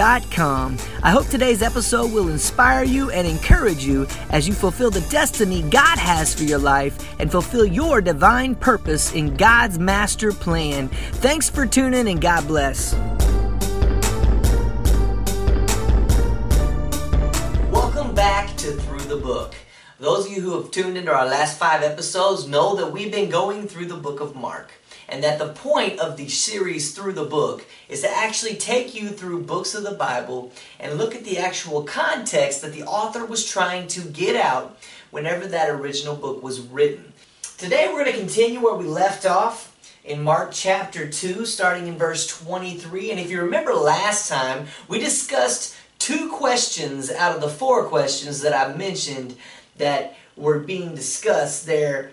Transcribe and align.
I 0.00 1.10
hope 1.10 1.26
today's 1.26 1.60
episode 1.60 2.12
will 2.12 2.28
inspire 2.28 2.84
you 2.84 3.10
and 3.10 3.26
encourage 3.26 3.84
you 3.84 4.06
as 4.30 4.46
you 4.46 4.54
fulfill 4.54 4.92
the 4.92 5.00
destiny 5.10 5.62
God 5.62 5.98
has 5.98 6.32
for 6.32 6.44
your 6.44 6.60
life 6.60 6.96
and 7.18 7.28
fulfill 7.28 7.64
your 7.64 8.00
divine 8.00 8.54
purpose 8.54 9.12
in 9.12 9.34
God's 9.34 9.76
master 9.76 10.30
plan. 10.30 10.86
Thanks 10.86 11.50
for 11.50 11.66
tuning 11.66 11.98
in 11.98 12.06
and 12.06 12.20
God 12.20 12.46
bless. 12.46 12.94
Welcome 17.72 18.14
back 18.14 18.56
to 18.58 18.70
Through 18.74 19.00
the 19.00 19.20
Book. 19.20 19.56
Those 19.98 20.26
of 20.26 20.32
you 20.32 20.40
who 20.40 20.62
have 20.62 20.70
tuned 20.70 20.96
into 20.96 21.12
our 21.12 21.26
last 21.26 21.58
five 21.58 21.82
episodes 21.82 22.46
know 22.46 22.76
that 22.76 22.92
we've 22.92 23.10
been 23.10 23.30
going 23.30 23.66
through 23.66 23.86
the 23.86 23.96
book 23.96 24.20
of 24.20 24.36
Mark 24.36 24.70
and 25.08 25.24
that 25.24 25.38
the 25.38 25.48
point 25.48 25.98
of 25.98 26.16
the 26.16 26.28
series 26.28 26.92
through 26.92 27.12
the 27.12 27.24
book 27.24 27.66
is 27.88 28.02
to 28.02 28.10
actually 28.10 28.54
take 28.54 28.94
you 28.94 29.08
through 29.08 29.42
books 29.42 29.74
of 29.74 29.82
the 29.82 29.92
Bible 29.92 30.52
and 30.78 30.98
look 30.98 31.14
at 31.14 31.24
the 31.24 31.38
actual 31.38 31.82
context 31.82 32.62
that 32.62 32.72
the 32.72 32.82
author 32.82 33.24
was 33.24 33.50
trying 33.50 33.88
to 33.88 34.02
get 34.02 34.36
out 34.36 34.78
whenever 35.10 35.46
that 35.46 35.70
original 35.70 36.14
book 36.14 36.42
was 36.42 36.60
written. 36.60 37.12
Today 37.56 37.88
we're 37.88 38.04
going 38.04 38.14
to 38.14 38.20
continue 38.20 38.60
where 38.60 38.74
we 38.74 38.84
left 38.84 39.24
off 39.24 39.74
in 40.04 40.22
Mark 40.22 40.50
chapter 40.52 41.08
2, 41.08 41.44
starting 41.44 41.86
in 41.86 41.96
verse 41.96 42.26
23. 42.26 43.10
And 43.10 43.20
if 43.20 43.30
you 43.30 43.40
remember 43.40 43.74
last 43.74 44.28
time, 44.28 44.66
we 44.88 44.98
discussed 44.98 45.74
two 45.98 46.30
questions 46.30 47.10
out 47.10 47.34
of 47.34 47.40
the 47.40 47.48
four 47.48 47.84
questions 47.84 48.40
that 48.42 48.54
I 48.54 48.74
mentioned 48.76 49.36
that 49.76 50.16
were 50.36 50.60
being 50.60 50.94
discussed 50.94 51.66
there 51.66 52.12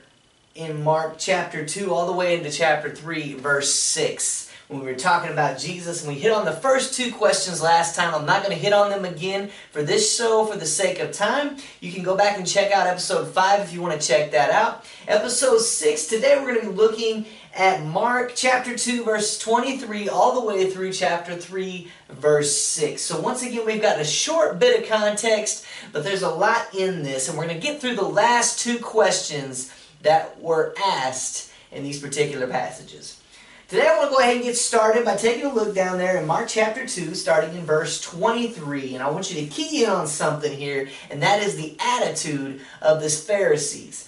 in 0.56 0.82
Mark 0.86 1.16
chapter 1.18 1.66
2 1.66 1.94
all 1.94 2.06
the 2.06 2.14
way 2.14 2.38
into 2.38 2.50
chapter 2.50 2.90
3, 2.90 3.34
verse 3.34 3.74
6 3.74 4.50
when 4.70 4.80
we 4.80 4.88
were 4.88 4.98
talking 4.98 5.32
about 5.32 5.60
Jesus, 5.60 6.04
and 6.04 6.12
we 6.12 6.20
hit 6.20 6.32
on 6.32 6.44
the 6.44 6.52
first 6.52 6.96
two 6.96 7.12
questions 7.12 7.62
last 7.62 7.96
time. 7.96 8.16
I'm 8.16 8.26
not 8.26 8.42
going 8.42 8.56
to 8.56 8.60
hit 8.62 8.74
on 8.74 8.90
them 8.90 9.06
again 9.06 9.52
for 9.72 9.84
this 9.84 10.16
show 10.16 10.44
for 10.46 10.58
the 10.58 10.66
sake 10.66 11.00
of 11.00 11.12
time. 11.12 11.58
You 11.82 11.92
can 11.92 12.02
go 12.02 12.18
back 12.18 12.38
and 12.38 12.48
check 12.48 12.72
out 12.72 12.88
episode 12.88 13.28
5 13.28 13.60
if 13.60 13.74
you 13.74 13.82
want 13.82 14.00
to 14.00 14.08
check 14.08 14.32
that 14.32 14.50
out. 14.50 14.86
Episode 15.08 15.60
6, 15.60 16.08
today 16.08 16.36
we're 16.38 16.54
going 16.54 16.66
to 16.66 16.72
be 16.72 16.76
looking 16.76 17.28
at 17.56 17.86
Mark 17.86 18.32
chapter 18.34 18.76
2, 18.76 19.04
verse 19.04 19.38
23, 19.38 20.10
all 20.10 20.40
the 20.40 20.48
way 20.48 20.72
through 20.72 20.94
chapter 20.94 21.36
3, 21.36 21.88
verse 22.10 22.56
6. 22.58 23.02
So, 23.04 23.20
once 23.20 23.44
again, 23.44 23.68
we've 23.68 23.82
got 23.82 24.00
a 24.00 24.06
short 24.06 24.58
bit 24.58 24.82
of 24.82 24.90
context, 24.90 25.64
but 25.92 26.04
there's 26.04 26.24
a 26.24 26.30
lot 26.30 26.74
in 26.74 27.04
this, 27.04 27.30
and 27.30 27.38
we're 27.38 27.46
going 27.46 27.60
to 27.60 27.68
get 27.68 27.80
through 27.80 27.98
the 27.98 28.02
last 28.02 28.60
two 28.60 28.80
questions 28.80 29.72
that 30.06 30.40
were 30.42 30.74
asked 30.84 31.52
in 31.72 31.84
these 31.84 32.00
particular 32.00 32.48
passages. 32.48 33.22
Today, 33.68 33.88
I 33.88 33.98
want 33.98 34.12
to 34.12 34.16
go 34.16 34.22
ahead 34.22 34.36
and 34.36 34.46
get 34.46 34.56
started 34.56 35.04
by 35.04 35.16
taking 35.16 35.46
a 35.46 35.54
look 35.54 35.74
down 35.74 35.98
there 35.98 36.18
in 36.18 36.28
Mark 36.28 36.48
chapter 36.48 36.86
2, 36.86 37.16
starting 37.16 37.56
in 37.58 37.66
verse 37.66 38.00
23. 38.00 38.94
And 38.94 39.04
I 39.04 39.10
want 39.10 39.32
you 39.32 39.42
to 39.42 39.48
key 39.48 39.84
in 39.84 39.90
on 39.90 40.06
something 40.06 40.56
here, 40.56 40.88
and 41.10 41.24
that 41.24 41.42
is 41.42 41.58
the 41.58 41.76
attitude 41.80 42.62
of 42.84 43.02
the 43.02 43.10
Pharisees. 43.10 44.08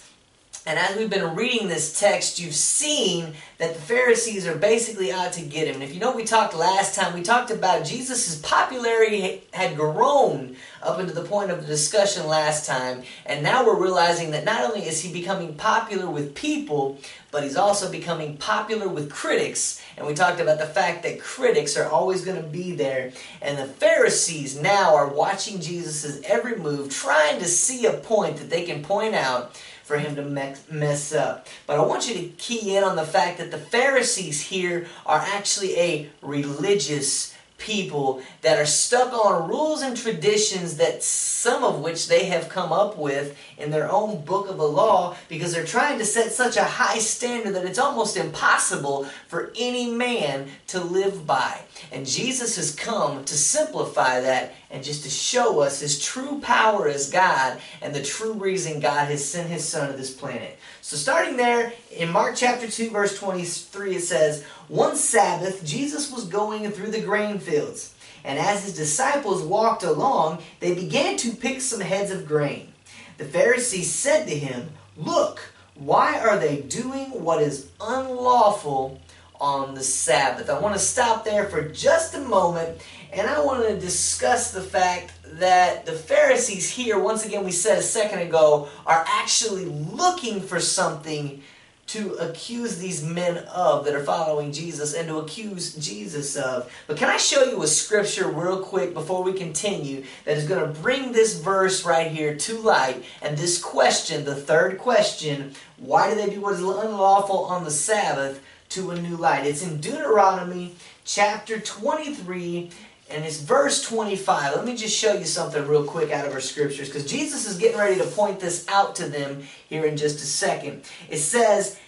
And 0.68 0.78
as 0.78 0.98
we've 0.98 1.08
been 1.08 1.34
reading 1.34 1.68
this 1.68 1.98
text, 1.98 2.38
you've 2.38 2.54
seen 2.54 3.32
that 3.56 3.72
the 3.72 3.80
Pharisees 3.80 4.46
are 4.46 4.54
basically 4.54 5.10
out 5.10 5.32
to 5.32 5.40
get 5.40 5.66
him. 5.66 5.76
And 5.76 5.82
if 5.82 5.94
you 5.94 5.98
know, 5.98 6.14
we 6.14 6.24
talked 6.24 6.54
last 6.54 6.94
time, 6.94 7.14
we 7.14 7.22
talked 7.22 7.50
about 7.50 7.86
Jesus' 7.86 8.38
popularity 8.42 9.44
had 9.54 9.76
grown 9.76 10.56
up 10.82 11.00
into 11.00 11.14
the 11.14 11.24
point 11.24 11.50
of 11.50 11.62
the 11.62 11.66
discussion 11.66 12.26
last 12.26 12.66
time. 12.66 13.02
And 13.24 13.42
now 13.42 13.64
we're 13.64 13.82
realizing 13.82 14.30
that 14.32 14.44
not 14.44 14.62
only 14.62 14.86
is 14.86 15.00
he 15.00 15.10
becoming 15.10 15.54
popular 15.54 16.06
with 16.06 16.34
people, 16.34 16.98
but 17.30 17.44
he's 17.44 17.56
also 17.56 17.90
becoming 17.90 18.36
popular 18.36 18.88
with 18.88 19.10
critics. 19.10 19.82
And 19.98 20.06
we 20.06 20.14
talked 20.14 20.40
about 20.40 20.60
the 20.60 20.66
fact 20.66 21.02
that 21.02 21.20
critics 21.20 21.76
are 21.76 21.90
always 21.90 22.24
going 22.24 22.40
to 22.40 22.48
be 22.48 22.72
there. 22.72 23.10
And 23.42 23.58
the 23.58 23.66
Pharisees 23.66 24.60
now 24.60 24.94
are 24.94 25.08
watching 25.08 25.60
Jesus' 25.60 26.20
every 26.24 26.56
move, 26.56 26.90
trying 26.90 27.40
to 27.40 27.46
see 27.46 27.84
a 27.84 27.94
point 27.94 28.36
that 28.36 28.48
they 28.48 28.64
can 28.64 28.84
point 28.84 29.16
out 29.16 29.56
for 29.82 29.98
him 29.98 30.14
to 30.14 30.60
mess 30.70 31.12
up. 31.12 31.48
But 31.66 31.80
I 31.80 31.82
want 31.84 32.08
you 32.08 32.14
to 32.14 32.28
key 32.36 32.76
in 32.76 32.84
on 32.84 32.94
the 32.94 33.04
fact 33.04 33.38
that 33.38 33.50
the 33.50 33.58
Pharisees 33.58 34.42
here 34.42 34.86
are 35.04 35.18
actually 35.18 35.76
a 35.78 36.10
religious 36.22 37.34
people 37.58 38.22
that 38.42 38.58
are 38.58 38.66
stuck 38.66 39.12
on 39.12 39.48
rules 39.48 39.82
and 39.82 39.96
traditions 39.96 40.76
that 40.76 41.02
some 41.02 41.64
of 41.64 41.80
which 41.80 42.08
they 42.08 42.26
have 42.26 42.48
come 42.48 42.72
up 42.72 42.96
with 42.96 43.36
in 43.58 43.70
their 43.70 43.90
own 43.90 44.24
book 44.24 44.48
of 44.48 44.56
the 44.56 44.66
law 44.66 45.16
because 45.28 45.52
they're 45.52 45.64
trying 45.64 45.98
to 45.98 46.04
set 46.04 46.32
such 46.32 46.56
a 46.56 46.64
high 46.64 46.98
standard 46.98 47.54
that 47.54 47.64
it's 47.64 47.78
almost 47.78 48.16
impossible 48.16 49.04
for 49.26 49.52
any 49.56 49.90
man 49.90 50.48
to 50.68 50.80
live 50.80 51.26
by. 51.26 51.60
And 51.92 52.06
Jesus 52.06 52.56
has 52.56 52.74
come 52.74 53.24
to 53.24 53.34
simplify 53.34 54.20
that 54.20 54.54
and 54.70 54.84
just 54.84 55.04
to 55.04 55.10
show 55.10 55.60
us 55.60 55.80
his 55.80 56.02
true 56.02 56.40
power 56.40 56.88
as 56.88 57.10
God 57.10 57.60
and 57.80 57.94
the 57.94 58.02
true 58.02 58.34
reason 58.34 58.80
God 58.80 59.06
has 59.06 59.24
sent 59.24 59.48
his 59.48 59.66
son 59.66 59.90
to 59.90 59.96
this 59.96 60.12
planet. 60.12 60.58
So 60.82 60.96
starting 60.96 61.36
there 61.36 61.72
in 61.90 62.10
Mark 62.10 62.36
chapter 62.36 62.68
2 62.68 62.90
verse 62.90 63.18
23 63.18 63.96
it 63.96 64.02
says, 64.02 64.44
"One 64.68 64.96
Sabbath 64.96 65.64
Jesus 65.64 66.10
was 66.10 66.24
going 66.24 66.70
through 66.70 66.90
the 66.90 67.00
grain 67.00 67.38
fields, 67.38 67.92
and 68.24 68.38
as 68.38 68.64
his 68.64 68.74
disciples 68.74 69.42
walked 69.42 69.82
along, 69.82 70.42
they 70.60 70.74
began 70.74 71.16
to 71.18 71.32
pick 71.32 71.60
some 71.60 71.80
heads 71.80 72.10
of 72.10 72.28
grain. 72.28 72.72
The 73.16 73.24
Pharisees 73.24 73.92
said 73.92 74.26
to 74.26 74.38
him, 74.38 74.70
"Look, 74.96 75.40
why 75.74 76.18
are 76.18 76.38
they 76.38 76.56
doing 76.56 77.22
what 77.22 77.40
is 77.40 77.66
unlawful 77.80 79.00
on 79.40 79.74
the 79.74 79.82
Sabbath?" 79.82 80.50
I 80.50 80.58
want 80.58 80.74
to 80.74 80.80
stop 80.80 81.24
there 81.24 81.46
for 81.46 81.62
just 81.62 82.14
a 82.14 82.20
moment 82.20 82.80
and 83.12 83.26
I 83.26 83.40
want 83.40 83.66
to 83.66 83.78
discuss 83.78 84.50
the 84.50 84.60
fact 84.60 85.12
that 85.38 85.86
the 85.86 85.92
Pharisees 85.92 86.70
here, 86.70 86.98
once 86.98 87.24
again, 87.24 87.44
we 87.44 87.52
said 87.52 87.78
a 87.78 87.82
second 87.82 88.20
ago, 88.20 88.68
are 88.86 89.04
actually 89.08 89.64
looking 89.64 90.40
for 90.40 90.60
something 90.60 91.42
to 91.86 92.12
accuse 92.16 92.76
these 92.76 93.02
men 93.02 93.38
of 93.46 93.86
that 93.86 93.94
are 93.94 94.04
following 94.04 94.52
Jesus 94.52 94.92
and 94.92 95.08
to 95.08 95.18
accuse 95.18 95.74
Jesus 95.74 96.36
of. 96.36 96.70
But 96.86 96.98
can 96.98 97.08
I 97.08 97.16
show 97.16 97.44
you 97.44 97.62
a 97.62 97.66
scripture 97.66 98.28
real 98.28 98.60
quick 98.60 98.92
before 98.92 99.22
we 99.22 99.32
continue 99.32 100.04
that 100.26 100.36
is 100.36 100.46
going 100.46 100.60
to 100.60 100.80
bring 100.80 101.12
this 101.12 101.40
verse 101.40 101.86
right 101.86 102.10
here 102.10 102.36
to 102.36 102.58
light 102.58 103.02
and 103.22 103.38
this 103.38 103.58
question, 103.62 104.26
the 104.26 104.36
third 104.36 104.76
question, 104.76 105.54
why 105.78 106.10
do 106.10 106.16
they 106.16 106.28
do 106.28 106.42
what 106.42 106.54
is 106.54 106.60
unlawful 106.60 107.46
on 107.46 107.64
the 107.64 107.70
Sabbath 107.70 108.42
to 108.70 108.90
a 108.90 109.00
new 109.00 109.16
light? 109.16 109.46
It's 109.46 109.62
in 109.62 109.80
Deuteronomy 109.80 110.74
chapter 111.04 111.58
23 111.58 112.70
and 113.10 113.24
it's 113.24 113.40
verse 113.40 113.82
25. 113.82 114.56
Let 114.56 114.64
me 114.64 114.76
just 114.76 114.96
show 114.96 115.14
you 115.14 115.24
something 115.24 115.66
real 115.66 115.84
quick 115.84 116.10
out 116.10 116.26
of 116.26 116.32
our 116.32 116.40
scriptures 116.40 116.88
because 116.88 117.06
Jesus 117.06 117.46
is 117.46 117.58
getting 117.58 117.78
ready 117.78 117.96
to 117.96 118.06
point 118.06 118.40
this 118.40 118.66
out 118.68 118.94
to 118.96 119.08
them 119.08 119.42
here 119.68 119.86
in 119.86 119.96
just 119.96 120.16
a 120.16 120.26
second. 120.26 120.84
It 121.08 121.18
says, 121.18 121.78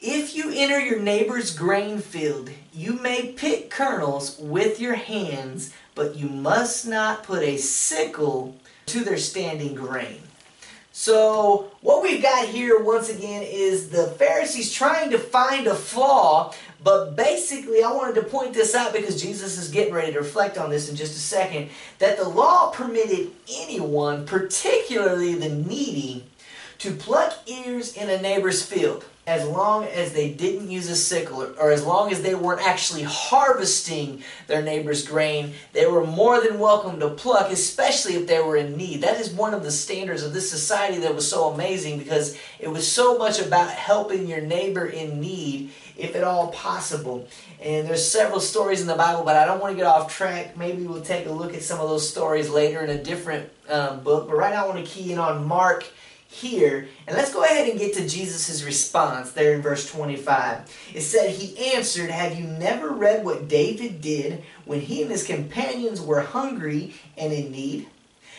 If 0.00 0.34
you 0.36 0.52
enter 0.54 0.78
your 0.78 1.00
neighbor's 1.00 1.56
grain 1.56 1.98
field, 1.98 2.50
you 2.74 2.94
may 2.94 3.32
pick 3.32 3.70
kernels 3.70 4.38
with 4.38 4.80
your 4.80 4.94
hands, 4.94 5.72
but 5.94 6.16
you 6.16 6.28
must 6.28 6.86
not 6.86 7.22
put 7.22 7.42
a 7.42 7.56
sickle 7.56 8.56
to 8.86 9.02
their 9.02 9.18
standing 9.18 9.74
grain. 9.74 10.20
So, 11.00 11.70
what 11.80 12.02
we've 12.02 12.20
got 12.20 12.46
here 12.46 12.78
once 12.78 13.08
again 13.08 13.42
is 13.42 13.88
the 13.88 14.08
Pharisees 14.18 14.70
trying 14.70 15.12
to 15.12 15.18
find 15.18 15.66
a 15.66 15.74
flaw 15.74 16.52
but 16.82 17.14
basically, 17.14 17.82
I 17.82 17.92
wanted 17.92 18.14
to 18.16 18.22
point 18.22 18.54
this 18.54 18.74
out 18.74 18.92
because 18.92 19.20
Jesus 19.20 19.58
is 19.58 19.68
getting 19.68 19.92
ready 19.92 20.12
to 20.12 20.18
reflect 20.18 20.56
on 20.56 20.70
this 20.70 20.88
in 20.88 20.96
just 20.96 21.14
a 21.14 21.18
second 21.18 21.68
that 21.98 22.16
the 22.16 22.28
law 22.28 22.70
permitted 22.70 23.30
anyone, 23.50 24.24
particularly 24.24 25.34
the 25.34 25.50
needy, 25.50 26.24
to 26.80 26.92
pluck 26.92 27.34
ears 27.46 27.94
in 27.94 28.08
a 28.08 28.20
neighbor's 28.20 28.64
field 28.64 29.04
as 29.26 29.46
long 29.46 29.84
as 29.84 30.12
they 30.12 30.32
didn't 30.32 30.70
use 30.70 30.88
a 30.88 30.96
sickle 30.96 31.42
or 31.60 31.70
as 31.70 31.84
long 31.84 32.10
as 32.10 32.22
they 32.22 32.34
weren't 32.34 32.66
actually 32.66 33.02
harvesting 33.02 34.24
their 34.46 34.62
neighbor's 34.62 35.06
grain, 35.06 35.52
they 35.72 35.86
were 35.86 36.04
more 36.04 36.40
than 36.40 36.58
welcome 36.58 36.98
to 36.98 37.10
pluck, 37.10 37.50
especially 37.52 38.14
if 38.14 38.26
they 38.26 38.40
were 38.40 38.56
in 38.56 38.76
need. 38.76 39.02
That 39.02 39.20
is 39.20 39.30
one 39.30 39.52
of 39.52 39.62
the 39.62 39.70
standards 39.70 40.22
of 40.22 40.32
this 40.32 40.50
society 40.50 40.98
that 41.00 41.14
was 41.14 41.28
so 41.28 41.52
amazing 41.52 41.98
because 41.98 42.36
it 42.58 42.68
was 42.68 42.90
so 42.90 43.18
much 43.18 43.38
about 43.40 43.70
helping 43.70 44.26
your 44.26 44.40
neighbor 44.40 44.86
in 44.86 45.20
need 45.20 45.70
if 45.98 46.16
at 46.16 46.24
all 46.24 46.48
possible. 46.48 47.28
And 47.62 47.86
there's 47.86 48.04
several 48.04 48.40
stories 48.40 48.80
in 48.80 48.86
the 48.86 48.96
Bible, 48.96 49.22
but 49.22 49.36
I 49.36 49.44
don't 49.44 49.60
want 49.60 49.72
to 49.72 49.76
get 49.76 49.86
off 49.86 50.12
track. 50.12 50.56
Maybe 50.56 50.86
we'll 50.86 51.02
take 51.02 51.26
a 51.26 51.30
look 51.30 51.54
at 51.54 51.62
some 51.62 51.78
of 51.78 51.90
those 51.90 52.08
stories 52.08 52.48
later 52.48 52.82
in 52.82 52.90
a 52.90 53.00
different 53.00 53.50
um, 53.68 54.00
book. 54.00 54.28
But 54.28 54.36
right 54.36 54.54
now 54.54 54.64
I 54.64 54.68
want 54.68 54.84
to 54.84 54.90
key 54.90 55.12
in 55.12 55.18
on 55.18 55.46
Mark 55.46 55.84
here. 56.30 56.88
And 57.06 57.16
let's 57.16 57.34
go 57.34 57.42
ahead 57.42 57.68
and 57.68 57.78
get 57.78 57.94
to 57.94 58.08
Jesus' 58.08 58.62
response 58.62 59.32
there 59.32 59.54
in 59.54 59.62
verse 59.62 59.90
25. 59.90 60.92
It 60.94 61.00
said, 61.00 61.30
He 61.30 61.72
answered, 61.74 62.10
Have 62.10 62.38
you 62.38 62.46
never 62.46 62.90
read 62.90 63.24
what 63.24 63.48
David 63.48 64.00
did 64.00 64.44
when 64.64 64.80
he 64.80 65.02
and 65.02 65.10
his 65.10 65.26
companions 65.26 66.00
were 66.00 66.20
hungry 66.20 66.94
and 67.18 67.32
in 67.32 67.50
need? 67.50 67.88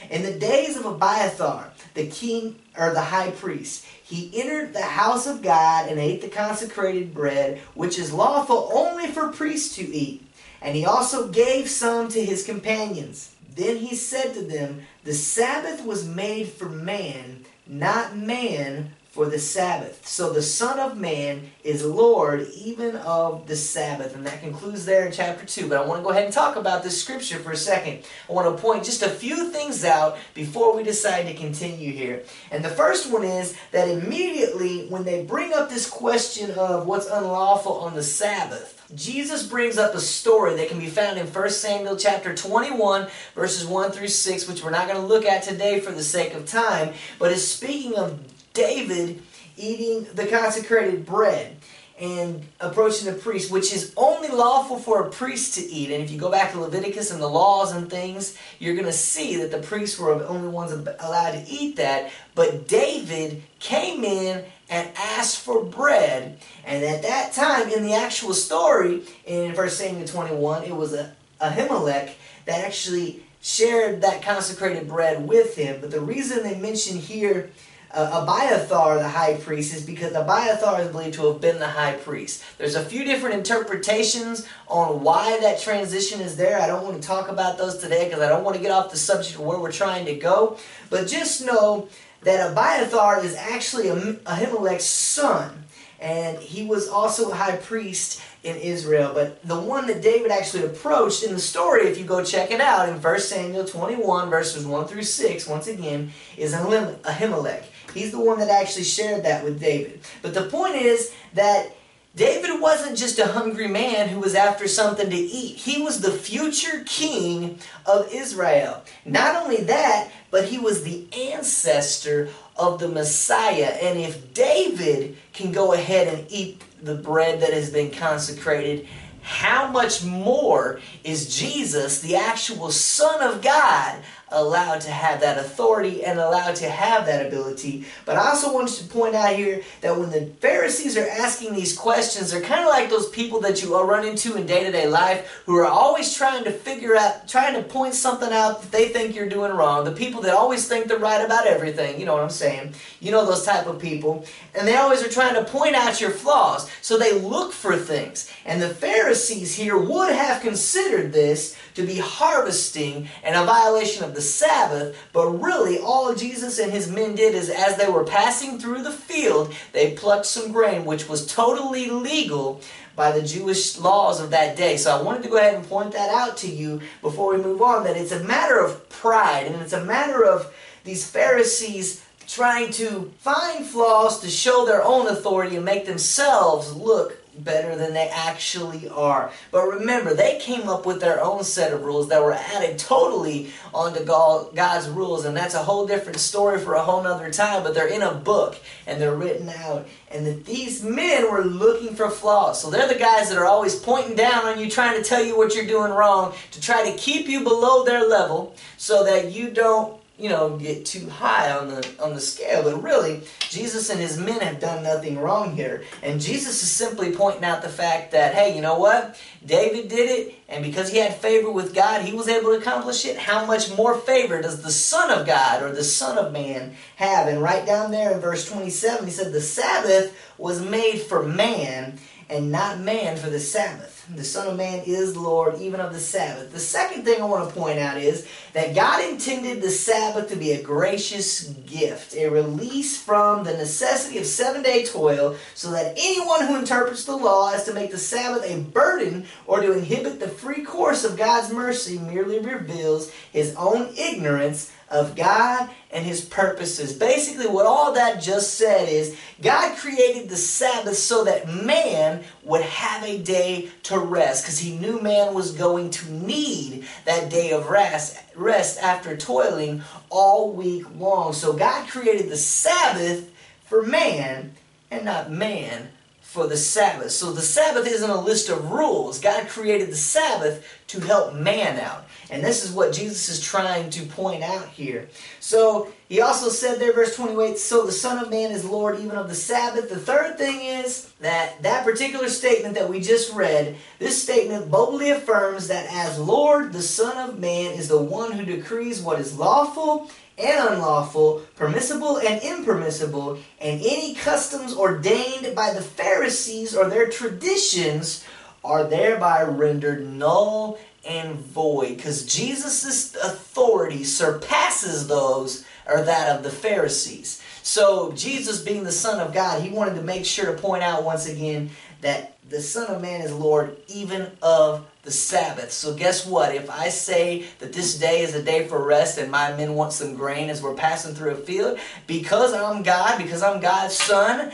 In 0.10 0.24
the 0.24 0.40
days 0.40 0.78
of 0.78 0.86
Abiathar, 0.86 1.72
the 1.94 2.08
king 2.08 2.56
or 2.78 2.92
the 2.92 3.02
high 3.02 3.32
priest, 3.32 3.86
he 4.04 4.32
entered 4.42 4.74
the 4.74 4.82
house 4.82 5.28
of 5.28 5.44
God 5.44 5.90
and 5.90 6.00
ate 6.00 6.22
the 6.22 6.30
consecrated 6.30 7.14
bread, 7.14 7.60
which 7.76 8.00
is 8.00 8.12
lawful 8.12 8.72
only 8.74 9.08
for 9.08 9.28
priests 9.32 9.76
to 9.76 9.84
eat. 9.84 10.26
And 10.62 10.76
he 10.76 10.86
also 10.86 11.28
gave 11.28 11.70
some 11.70 12.08
to 12.10 12.24
his 12.24 12.46
companions. 12.46 13.36
Then 13.56 13.78
he 13.78 13.96
said 13.96 14.34
to 14.34 14.42
them, 14.42 14.82
The 15.04 15.14
Sabbath 15.14 15.86
was 15.86 16.08
made 16.08 16.48
for 16.48 16.70
man, 16.70 17.46
not 17.72 18.18
man 18.18 18.92
for 19.12 19.26
the 19.26 19.38
Sabbath. 19.38 20.08
So 20.08 20.32
the 20.32 20.42
Son 20.42 20.80
of 20.80 20.98
Man 20.98 21.52
is 21.66 21.84
Lord 21.84 22.48
even 22.56 22.96
of 22.96 23.46
the 23.46 23.58
Sabbath. 23.58 24.16
And 24.16 24.26
that 24.26 24.40
concludes 24.40 24.86
there 24.86 25.06
in 25.06 25.12
chapter 25.12 25.46
2. 25.46 25.68
But 25.68 25.80
I 25.80 25.86
want 25.86 26.00
to 26.00 26.04
go 26.04 26.12
ahead 26.12 26.24
and 26.24 26.34
talk 26.34 26.56
about 26.56 26.82
this 26.82 27.02
scripture 27.02 27.38
for 27.38 27.52
a 27.52 27.58
second. 27.58 28.06
I 28.30 28.32
want 28.32 28.56
to 28.56 28.62
point 28.62 28.86
just 28.86 29.04
a 29.04 29.10
few 29.10 29.50
things 29.50 29.84
out 29.84 30.18
before 30.34 30.74
we 30.74 30.84
decide 30.84 31.24
to 31.24 31.34
continue 31.34 31.92
here. 31.92 32.24
And 32.52 32.64
the 32.64 32.70
first 32.70 33.12
one 33.12 33.26
is 33.26 33.58
that 33.72 33.90
immediately 33.90 34.88
when 34.88 35.04
they 35.04 35.26
bring 35.26 35.54
up 35.54 35.70
this 35.70 35.90
question 35.90 36.52
of 36.52 36.88
what's 36.88 37.08
unlawful 37.08 37.74
on 37.82 37.94
the 37.94 38.04
Sabbath, 38.04 38.78
Jesus 38.96 39.46
brings 39.46 39.78
up 39.78 39.94
a 39.94 40.00
story 40.00 40.56
that 40.56 40.70
can 40.70 40.80
be 40.80 40.88
found 40.88 41.18
in 41.18 41.28
1 41.28 41.50
Samuel 41.50 41.96
chapter 41.96 42.34
21, 42.36 43.08
verses 43.36 43.66
1 43.66 43.92
through 43.92 44.08
6, 44.08 44.48
which 44.48 44.64
we're 44.64 44.70
not 44.70 44.88
going 44.88 45.00
to 45.00 45.06
look 45.06 45.26
at 45.26 45.44
today 45.44 45.80
for 45.80 45.92
the 45.92 46.04
sake 46.04 46.34
of 46.34 46.46
time, 46.46 46.94
but 47.18 47.32
is 47.32 47.46
speaking 47.46 47.96
of 47.96 48.31
David 48.54 49.22
eating 49.58 50.08
the 50.14 50.28
consecrated 50.28 51.06
bread 51.06 51.58
and 52.00 52.44
approaching 52.60 53.06
the 53.06 53.20
priest, 53.20 53.52
which 53.52 53.72
is 53.72 53.94
only 53.96 54.28
lawful 54.28 54.80
for 54.80 55.06
a 55.06 55.10
priest 55.12 55.54
to 55.54 55.62
eat. 55.62 55.92
And 55.92 56.04
if 56.04 56.10
you 56.10 56.18
go 56.18 56.32
back 56.32 56.52
to 56.52 56.60
Leviticus 56.60 57.12
and 57.12 57.22
the 57.22 57.28
laws 57.28 57.74
and 57.74 57.88
things, 57.90 58.36
you're 58.58 58.74
going 58.74 58.88
to 58.88 58.92
see 58.92 59.36
that 59.38 59.52
the 59.52 59.60
priests 59.60 60.00
were 60.00 60.18
the 60.18 60.28
only 60.28 60.48
ones 60.48 60.72
allowed 60.72 61.34
to 61.34 61.46
eat 61.48 61.76
that. 61.76 62.12
But 62.34 62.68
David 62.68 63.44
came 63.60 64.04
in 64.04 64.44
and 64.68 64.90
asked 64.98 65.42
for 65.42 65.64
bread. 65.64 66.40
And 66.66 66.84
at 66.84 67.04
that 67.04 67.34
time, 67.34 67.70
in 67.70 67.84
the 67.84 67.94
actual 67.94 68.34
story, 68.34 69.04
in 69.26 69.54
1 69.54 69.70
Samuel 69.70 70.08
21, 70.08 70.64
it 70.64 70.76
was 70.76 70.98
Ahimelech 71.40 72.14
that 72.46 72.66
actually 72.66 73.22
shared 73.44 74.02
that 74.02 74.24
consecrated 74.24 74.88
bread 74.88 75.28
with 75.28 75.56
him. 75.56 75.82
But 75.82 75.92
the 75.92 76.02
reason 76.02 76.42
they 76.42 76.58
mention 76.58 76.98
here 76.98 77.52
uh, 77.94 78.22
Abiathar, 78.22 78.98
the 78.98 79.08
high 79.08 79.36
priest, 79.36 79.74
is 79.74 79.86
because 79.86 80.14
Abiathar 80.14 80.82
is 80.82 80.90
believed 80.90 81.16
to 81.16 81.32
have 81.32 81.42
been 81.42 81.60
the 81.60 81.68
high 81.68 81.94
priest. 81.94 82.44
There's 82.58 82.76
a 82.76 82.84
few 82.84 83.04
different 83.04 83.36
interpretations 83.36 84.48
on 84.68 85.04
why 85.04 85.40
that 85.42 85.60
transition 85.60 86.22
is 86.22 86.38
there. 86.38 86.60
I 86.60 86.68
don't 86.68 86.84
want 86.84 87.02
to 87.02 87.08
talk 87.08 87.30
about 87.30 87.58
those 87.58 87.78
today 87.78 88.06
because 88.06 88.22
I 88.22 88.30
don't 88.30 88.44
want 88.44 88.56
to 88.56 88.62
get 88.62 88.72
off 88.72 88.92
the 88.92 88.98
subject 88.98 89.36
of 89.36 89.42
where 89.42 89.60
we're 89.60 89.72
trying 89.72 90.06
to 90.06 90.16
go. 90.16 90.58
But 90.90 91.08
just 91.08 91.46
know 91.46 91.90
that 92.22 92.52
Abiathar 92.52 93.24
is 93.24 93.36
actually 93.36 93.88
Ahimelech's 93.88 94.86
son. 94.86 95.66
And 96.00 96.40
he 96.40 96.66
was 96.66 96.88
also 96.88 97.30
a 97.30 97.36
high 97.36 97.58
priest 97.58 98.22
in 98.44 98.58
Israel. 98.58 99.12
But 99.14 99.46
the 99.48 99.60
one 99.60 99.86
that 99.88 100.02
David 100.02 100.32
actually 100.32 100.64
approached 100.64 101.24
in 101.24 101.34
the 101.34 101.40
story, 101.40 101.88
if 101.88 101.98
you 101.98 102.06
go 102.06 102.24
check 102.24 102.50
it 102.50 102.60
out 102.60 102.90
in 102.90 103.00
1 103.00 103.20
Samuel 103.20 103.66
21, 103.66 104.30
verses 104.30 104.66
1 104.66 104.88
through 104.88 105.04
6, 105.04 105.48
once 105.48 105.68
again, 105.68 106.12
is 106.38 106.54
Ahimelech. 106.54 107.64
He's 107.94 108.12
the 108.12 108.20
one 108.20 108.40
that 108.40 108.50
actually 108.50 108.84
shared 108.84 109.24
that 109.24 109.44
with 109.44 109.60
David. 109.60 110.02
But 110.22 110.34
the 110.34 110.44
point 110.44 110.76
is 110.76 111.14
that 111.34 111.76
David 112.14 112.60
wasn't 112.60 112.98
just 112.98 113.20
a 113.20 113.28
hungry 113.28 113.70
man 113.70 114.10
who 114.10 114.20
was 114.20 114.36
after 114.36 114.68
something 114.68 115.10
to 115.10 115.16
eat. 115.16 115.56
He 115.56 115.82
was 115.82 116.02
the 116.02 116.12
future 116.12 116.84
king 116.86 117.60
of 117.86 118.14
Israel. 118.14 118.84
Not 119.06 119.42
only 119.42 119.64
that, 119.64 120.12
but 120.30 120.46
he 120.46 120.58
was 120.58 120.84
the 120.84 121.08
ancestor 121.14 122.30
of 122.58 122.80
the 122.80 122.90
Messiah. 122.90 123.78
And 123.82 123.98
if 123.98 124.34
David 124.34 125.16
can 125.32 125.54
go 125.54 125.72
ahead 125.72 126.14
and 126.14 126.30
eat 126.30 126.62
the 126.82 126.96
bread 126.96 127.40
that 127.42 127.54
has 127.54 127.70
been 127.70 127.92
consecrated, 127.92 128.88
how 129.22 129.68
much 129.68 130.04
more 130.04 130.82
is 131.06 131.38
Jesus, 131.38 132.02
the 132.02 132.18
actual 132.18 132.72
Son 132.72 133.22
of 133.22 133.42
God, 133.42 134.02
allowed 134.32 134.82
to 134.82 134.92
have 134.92 135.22
that 135.22 135.38
authority 135.38 136.04
and 136.04 136.20
allowed 136.20 136.56
to 136.58 136.70
have 136.70 137.06
that 137.06 137.26
ability. 137.26 137.86
But 138.06 138.18
I 138.18 138.30
also 138.30 138.54
wanted 138.54 138.76
to 138.76 138.84
point 138.86 139.16
out 139.16 139.36
here 139.36 139.62
that 139.82 139.98
when 139.98 140.10
the 140.10 140.26
Pharisees 140.40 140.98
are 140.98 141.08
asking 141.08 141.54
these 141.54 141.78
questions, 141.78 142.32
they're 142.32 142.42
kind 142.42 142.62
of 142.62 142.68
like 142.68 142.90
those 142.90 143.10
people 143.10 143.42
that 143.42 143.62
you 143.62 143.80
run 143.82 144.08
into 144.08 144.36
in 144.36 144.46
day 144.46 144.64
to 144.64 144.72
day 144.72 144.88
life 144.88 145.44
who 145.46 145.56
are 145.56 145.66
always 145.66 146.14
trying 146.14 146.44
to 146.44 146.52
figure 146.52 146.96
out, 146.96 147.28
trying 147.28 147.56
to 147.56 147.64
point 147.64 147.94
something 147.94 148.32
out 148.32 148.62
that 148.62 148.72
they 148.72 148.90
think 148.90 149.16
you're 149.16 149.30
doing 149.30 149.52
wrong. 149.52 149.86
The 149.86 149.92
people 149.92 150.22
that 150.22 150.34
always 150.34 150.68
think 150.68 150.88
they're 150.88 151.00
right 151.00 151.24
about 151.24 151.48
everything. 151.48 152.00
You 152.00 152.06
know 152.06 152.14
what 152.14 152.24
I'm 152.24 152.30
saying? 152.30 152.74
You 153.00 153.12
know 153.12 153.26
those 153.26 153.46
type 153.46 153.68
of 153.68 153.80
people. 153.80 154.26
And 154.54 154.68
they 154.68 154.76
always 154.76 155.04
are 155.04 155.10
trying 155.10 155.36
to 155.36 155.44
point 155.44 155.76
out 155.76 156.02
your 156.02 156.12
flaws. 156.12 156.70
So 156.82 156.98
they 156.98 157.20
look 157.20 157.52
for 157.54 157.76
things. 157.78 158.32
And 158.46 158.62
the 158.62 158.70
Pharisees 158.70 159.56
here 159.56 159.78
would 159.78 160.14
have 160.14 160.42
considered 160.42 161.14
this 161.14 161.58
to 161.76 161.86
be 161.86 161.98
harvesting 161.98 163.08
and 163.24 163.36
a 163.36 163.46
violation 163.46 164.04
of 164.04 164.14
the 164.22 164.28
Sabbath, 164.28 164.96
but 165.14 165.28
really 165.30 165.80
all 165.80 166.14
Jesus 166.14 166.60
and 166.60 166.72
his 166.72 166.92
men 166.92 167.16
did 167.16 167.34
is 167.34 167.50
as 167.50 167.76
they 167.76 167.90
were 167.90 168.04
passing 168.04 168.60
through 168.60 168.84
the 168.84 168.92
field, 168.92 169.52
they 169.74 169.94
plucked 169.94 170.28
some 170.28 170.52
grain, 170.52 170.86
which 170.86 171.10
was 171.10 171.26
totally 171.26 171.90
legal 171.90 172.62
by 172.96 173.12
the 173.12 173.24
Jewish 173.24 173.80
laws 173.80 174.22
of 174.22 174.30
that 174.30 174.56
day. 174.56 174.78
So 174.78 174.96
I 174.96 175.02
wanted 175.02 175.24
to 175.24 175.30
go 175.30 175.38
ahead 175.38 175.56
and 175.56 175.68
point 175.68 175.94
that 175.94 176.12
out 176.12 176.38
to 176.38 176.48
you 176.48 176.82
before 177.02 177.36
we 177.36 177.42
move 177.42 177.64
on 177.64 177.84
that 177.86 177.98
it's 177.98 178.12
a 178.12 178.24
matter 178.24 178.60
of 178.60 178.88
pride 178.90 179.48
and 179.48 179.56
it's 179.60 179.74
a 179.74 179.84
matter 179.84 180.24
of 180.24 180.54
these 180.84 181.10
Pharisees 181.10 182.06
trying 182.28 182.72
to 182.74 183.12
find 183.18 183.66
flaws 183.66 184.20
to 184.20 184.30
show 184.30 184.66
their 184.68 184.84
own 184.84 185.08
authority 185.08 185.56
and 185.56 185.66
make 185.66 185.88
themselves 185.88 186.76
look 186.76 187.18
better 187.38 187.76
than 187.76 187.94
they 187.94 188.10
actually 188.10 188.90
are. 188.90 189.32
But 189.52 189.68
remember, 189.68 190.14
they 190.14 190.38
came 190.40 190.68
up 190.68 190.86
with 190.86 191.00
their 191.00 191.24
own 191.24 191.44
set 191.44 191.74
of 191.74 191.84
rules 191.84 192.10
that 192.10 192.22
were 192.22 192.34
added 192.34 192.78
totally 192.78 193.52
onto 193.74 194.04
God's 194.04 194.90
rules, 194.90 195.26
and 195.26 195.36
that's 195.36 195.56
a 195.56 195.64
whole 195.64 195.88
different 195.88 196.20
story 196.20 196.60
for 196.60 196.74
a 196.74 196.84
whole 196.84 197.02
nother 197.04 197.32
time. 197.32 197.64
But 197.64 197.74
they're 197.74 197.88
in 197.88 198.02
a 198.02 198.14
book 198.14 198.58
and 198.86 199.02
they're 199.02 199.16
written 199.16 199.50
out, 199.50 199.88
and 200.10 200.26
that 200.26 200.46
these 200.46 200.84
men 200.84 201.32
were 201.32 201.44
looking 201.44 201.96
for 201.96 202.10
flaws. 202.10 202.62
So 202.62 202.70
they're 202.70 202.88
the 202.88 202.96
guys 202.96 203.30
that 203.30 203.38
are 203.38 203.46
always 203.46 203.76
pointing 203.76 204.16
down 204.16 204.46
on 204.46 204.60
you, 204.60 204.70
trying 204.70 205.02
to 205.02 205.08
tell 205.08 205.24
you 205.24 205.38
what 205.38 205.56
you're 205.56 205.66
doing 205.66 205.92
wrong, 205.92 206.34
to 206.52 206.62
try 206.62 206.90
to 206.90 206.98
keep 206.98 207.28
you 207.28 207.44
below 207.44 207.86
their 207.86 208.08
level 208.08 208.56
so 208.78 209.04
that 209.04 209.32
you 209.32 209.52
don't 209.52 210.01
you 210.22 210.30
know, 210.30 210.56
get 210.56 210.86
too 210.86 211.10
high 211.10 211.52
on 211.52 211.68
the 211.68 211.90
on 212.00 212.14
the 212.14 212.22
scale. 212.22 212.62
But 212.62 212.84
really, 212.84 213.22
Jesus 213.50 213.90
and 213.90 214.00
his 214.00 214.20
men 214.20 214.40
have 214.42 214.60
done 214.60 214.84
nothing 214.84 215.18
wrong 215.18 215.56
here. 215.56 215.84
And 216.04 216.22
Jesus 216.22 216.62
is 216.62 216.70
simply 216.70 217.12
pointing 217.12 217.44
out 217.44 217.64
the 217.64 217.70
fact 217.70 218.12
that, 218.12 218.36
hey, 218.36 218.56
you 218.56 218.62
know 218.62 218.78
what? 218.78 219.20
David 219.44 219.88
did 219.88 220.10
it, 220.10 220.36
and 220.48 220.64
because 220.64 220.92
he 220.92 221.00
had 221.00 221.16
favor 221.16 221.50
with 221.50 221.74
God, 221.74 222.04
he 222.04 222.14
was 222.14 222.28
able 222.28 222.52
to 222.52 222.60
accomplish 222.60 223.04
it. 223.06 223.18
How 223.18 223.46
much 223.48 223.76
more 223.76 223.98
favor 223.98 224.40
does 224.40 224.62
the 224.62 224.72
Son 224.72 225.10
of 225.10 225.26
God 225.26 225.64
or 225.64 225.72
the 225.72 225.84
Son 225.84 226.20
of 226.20 226.32
Man 226.32 226.76
have? 226.98 227.28
And 227.28 227.42
right 227.42 227.66
down 227.66 227.90
there 227.90 228.12
in 228.12 228.20
verse 228.20 228.48
27, 228.48 229.06
he 229.06 229.12
said, 229.12 229.34
The 229.34 229.42
Sabbath 229.42 230.16
was 230.38 230.62
made 230.62 231.00
for 231.00 231.24
man, 231.24 231.98
and 232.32 232.50
not 232.50 232.80
man 232.80 233.18
for 233.18 233.30
the 233.30 233.40
Sabbath. 233.40 234.08
The 234.16 234.24
Son 234.24 234.48
of 234.48 234.58
Man 234.58 234.82
is 234.86 235.16
Lord 235.16 235.60
even 235.60 235.80
of 235.80 235.94
the 235.94 236.00
Sabbath. 236.00 236.52
The 236.52 236.60
second 236.60 237.04
thing 237.04 237.22
I 237.22 237.26
want 237.26 237.48
to 237.48 237.56
point 237.60 237.78
out 237.78 237.98
is 237.98 238.28
that 238.54 238.74
God 238.74 239.04
intended 239.08 239.62
the 239.62 239.70
Sabbath 239.70 240.30
to 240.30 240.36
be 240.38 240.54
a 240.54 240.62
gracious 240.62 241.50
gift, 241.66 242.16
a 242.16 242.28
release 242.30 243.02
from 243.02 243.44
the 243.44 243.54
necessity 243.54 244.18
of 244.18 244.26
seven 244.26 244.64
day 244.64 244.86
toil, 244.86 245.36
so 245.54 245.72
that 245.72 245.94
anyone 245.98 246.48
who 246.48 246.58
interprets 246.58 247.04
the 247.04 247.16
law 247.16 247.54
as 247.54 247.66
to 247.66 247.74
make 247.74 247.92
the 247.92 247.98
Sabbath 247.98 248.44
a 248.50 248.62
burden 248.62 249.26
or 249.46 249.62
to 249.62 249.74
inhibit 249.74 250.20
the 250.20 250.28
free 250.28 250.64
course 250.64 251.04
of 251.04 251.18
God's 251.18 251.54
mercy 251.54 252.00
merely 252.00 252.40
reveals 252.40 253.12
his 253.32 253.54
own 253.56 253.94
ignorance 253.98 254.72
of 254.92 255.16
God 255.16 255.70
and 255.90 256.06
his 256.06 256.22
purposes. 256.22 256.94
Basically, 256.94 257.48
what 257.48 257.66
all 257.66 257.94
that 257.94 258.22
just 258.22 258.56
said 258.56 258.90
is 258.90 259.18
God 259.42 259.78
created 259.78 260.30
the 260.30 260.36
Sabbath 260.36 260.98
so 260.98 261.24
that 261.24 261.48
man 261.48 262.24
would 262.44 262.62
have 262.62 263.04
a 263.04 263.18
day 263.18 263.70
to 263.84 263.98
rest 263.98 264.44
because 264.44 264.60
he 264.60 264.78
knew 264.78 265.02
man 265.02 265.34
was 265.34 265.54
going 265.54 265.90
to 265.92 266.12
need 266.12 266.86
that 267.06 267.30
day 267.30 267.52
of 267.52 267.70
rest, 267.70 268.18
rest 268.36 268.80
after 268.82 269.18
toiling 269.18 269.82
all 270.10 270.52
week 270.52 270.86
long. 271.00 271.34
So 271.34 271.54
God 271.54 271.88
created 271.88 272.30
the 272.30 272.38
Sabbath 272.38 273.32
for 273.66 273.82
man 273.82 274.54
and 274.92 275.06
not 275.06 275.32
man 275.32 275.90
for 276.22 276.48
the 276.48 276.56
Sabbath. 276.56 277.12
So 277.12 277.34
the 277.34 277.42
Sabbath 277.42 277.86
isn't 277.86 278.10
a 278.10 278.22
list 278.22 278.50
of 278.50 278.72
rules. 278.72 279.20
God 279.20 279.48
created 279.50 279.90
the 279.90 279.98
Sabbath 279.98 280.66
to 280.88 281.00
help 281.02 281.34
man 281.34 281.80
out. 281.80 282.06
And 282.30 282.42
this 282.42 282.64
is 282.64 282.72
what 282.72 282.94
Jesus 282.94 283.28
is 283.28 283.42
trying 283.42 283.90
to 283.90 284.06
point 284.06 284.42
out 284.42 284.70
here. 284.70 285.10
So 285.42 285.92
he 286.08 286.22
also 286.22 286.48
said 286.48 286.80
there, 286.80 286.94
verse 286.94 287.18
28, 287.18 287.58
so 287.58 287.86
the 287.86 287.92
Son 287.92 288.24
of 288.24 288.32
Man 288.32 288.52
is 288.52 288.64
Lord 288.64 289.00
even 289.00 289.18
of 289.18 289.28
the 289.28 289.36
Sabbath. 289.36 289.90
The 289.90 290.00
third 290.00 290.38
thing 290.38 290.62
is 290.62 291.12
that 291.20 291.62
that 291.64 291.84
particular 291.84 292.30
statement 292.30 292.76
that 292.76 292.88
we 292.88 293.02
just 293.02 293.34
read, 293.34 293.76
this 294.00 294.22
statement 294.22 294.72
boldly 294.72 295.10
affirms 295.10 295.68
that 295.68 295.92
as 295.92 296.18
Lord, 296.18 296.72
the 296.72 296.82
Son 296.82 297.30
of 297.30 297.40
Man 297.40 297.74
is 297.74 297.90
the 297.90 298.02
one 298.02 298.32
who 298.32 298.46
decrees 298.46 299.02
what 299.02 299.20
is 299.20 299.38
lawful 299.38 300.10
and 300.38 300.74
unlawful, 300.74 301.42
permissible 301.56 302.18
and 302.18 302.42
impermissible, 302.42 303.40
and 303.60 303.82
any 303.82 304.14
customs 304.16 304.76
ordained 304.76 305.56
by 305.56 305.74
the 305.74 305.82
Pharisees 305.82 306.76
or 306.76 306.90
their 306.90 307.10
traditions 307.10 308.26
are 308.64 308.84
thereby 308.84 309.44
rendered 309.44 310.08
null 310.08 310.78
and 311.08 311.36
void 311.36 311.98
because 311.98 312.26
Jesus' 312.26 313.16
authority 313.16 314.04
surpasses 314.04 315.08
those 315.08 315.66
or 315.88 316.04
that 316.04 316.36
of 316.36 316.44
the 316.44 316.52
Pharisees. 316.52 317.42
So 317.64 318.12
Jesus 318.14 318.62
being 318.62 318.84
the 318.84 318.92
Son 318.92 319.20
of 319.20 319.34
God, 319.34 319.62
he 319.62 319.70
wanted 319.70 319.96
to 319.96 320.04
make 320.04 320.26
sure 320.26 320.46
to 320.46 320.62
point 320.62 320.84
out 320.84 321.04
once 321.04 321.28
again 321.28 321.70
that 322.02 322.38
the 322.52 322.62
Son 322.62 322.94
of 322.94 323.02
Man 323.02 323.22
is 323.22 323.34
Lord 323.34 323.78
even 323.88 324.30
of 324.42 324.86
the 325.04 325.12
Sabbath. 325.12 325.72
So 325.72 325.96
guess 325.96 326.26
what? 326.26 326.54
If 326.54 326.70
I 326.70 326.90
say 326.90 327.46
that 327.60 327.74
this 327.74 327.98
day 327.98 328.22
is 328.22 328.36
a 328.36 328.44
day 328.44 328.68
for 328.68 328.86
rest 328.86 329.18
and 329.18 329.32
my 329.32 329.56
men 329.56 329.74
want 329.74 329.94
some 329.94 330.16
grain 330.16 330.50
as 330.50 330.62
we're 330.62 330.76
passing 330.76 331.16
through 331.16 331.32
a 331.32 331.36
field, 331.36 331.80
because 332.06 332.54
I'm 332.54 332.84
God, 332.84 333.18
because 333.18 333.42
I'm 333.42 333.62
God's 333.62 333.96
son, 333.96 334.52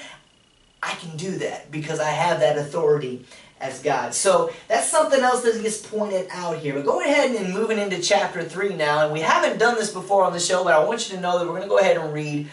I 0.81 0.91
can 0.91 1.17
do 1.17 1.31
that 1.39 1.71
because 1.71 1.99
I 1.99 2.09
have 2.09 2.39
that 2.39 2.57
authority 2.57 3.25
as 3.59 3.81
God. 3.81 4.13
So 4.13 4.51
that's 4.67 4.87
something 4.87 5.19
else 5.19 5.41
that 5.41 5.59
gets 5.61 5.85
pointed 5.85 6.27
out 6.31 6.59
here. 6.59 6.75
But 6.75 6.85
going 6.85 7.09
ahead 7.09 7.35
and 7.35 7.51
moving 7.51 7.79
into 7.79 7.99
chapter 7.99 8.43
3 8.43 8.75
now, 8.75 9.03
and 9.03 9.11
we 9.11 9.21
haven't 9.21 9.57
done 9.57 9.75
this 9.75 9.91
before 9.91 10.23
on 10.23 10.33
the 10.33 10.39
show, 10.39 10.63
but 10.63 10.73
I 10.73 10.83
want 10.83 11.09
you 11.09 11.15
to 11.15 11.21
know 11.21 11.39
that 11.39 11.45
we're 11.45 11.53
going 11.53 11.63
to 11.63 11.67
go 11.67 11.79
ahead 11.79 11.97
and 11.97 12.13
read 12.13 12.47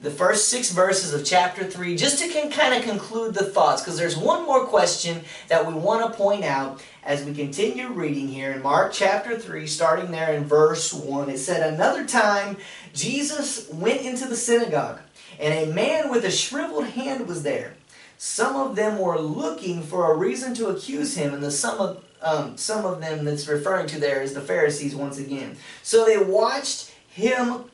the 0.00 0.10
first 0.10 0.48
six 0.48 0.70
verses 0.70 1.12
of 1.12 1.24
chapter 1.24 1.64
3 1.64 1.96
just 1.96 2.18
to 2.18 2.28
can 2.28 2.50
kind 2.50 2.74
of 2.74 2.82
conclude 2.82 3.34
the 3.34 3.44
thoughts 3.44 3.82
because 3.82 3.98
there's 3.98 4.16
one 4.16 4.44
more 4.46 4.64
question 4.66 5.22
that 5.48 5.66
we 5.66 5.74
want 5.74 6.10
to 6.10 6.16
point 6.16 6.44
out 6.44 6.82
as 7.04 7.24
we 7.24 7.34
continue 7.34 7.88
reading 7.88 8.28
here 8.28 8.52
in 8.52 8.62
Mark 8.62 8.92
chapter 8.92 9.38
3 9.38 9.66
starting 9.66 10.10
there 10.10 10.34
in 10.34 10.44
verse 10.44 10.92
1 10.92 11.30
it 11.30 11.38
said 11.38 11.72
another 11.72 12.06
time 12.06 12.56
Jesus 12.94 13.68
went 13.70 14.02
into 14.02 14.26
the 14.26 14.36
synagogue 14.36 15.00
and 15.40 15.52
a 15.52 15.72
man 15.72 16.10
with 16.10 16.24
a 16.24 16.30
shriveled 16.30 16.86
hand 16.86 17.26
was 17.26 17.42
there 17.42 17.74
some 18.18 18.56
of 18.56 18.74
them 18.74 18.98
were 18.98 19.18
looking 19.18 19.80
for 19.80 20.12
a 20.12 20.16
reason 20.16 20.52
to 20.54 20.68
accuse 20.68 21.16
him, 21.16 21.32
and 21.32 21.42
the 21.42 21.52
some 21.52 21.78
of 21.78 22.04
um, 22.20 22.56
some 22.56 22.84
of 22.84 23.00
them 23.00 23.24
that's 23.24 23.46
referring 23.46 23.86
to 23.86 24.00
there 24.00 24.20
is 24.20 24.34
the 24.34 24.40
Pharisees 24.40 24.96
once 24.96 25.18
again. 25.18 25.56
So 25.84 26.04
they 26.04 26.18
watched 26.18 26.92
him, 27.10 27.70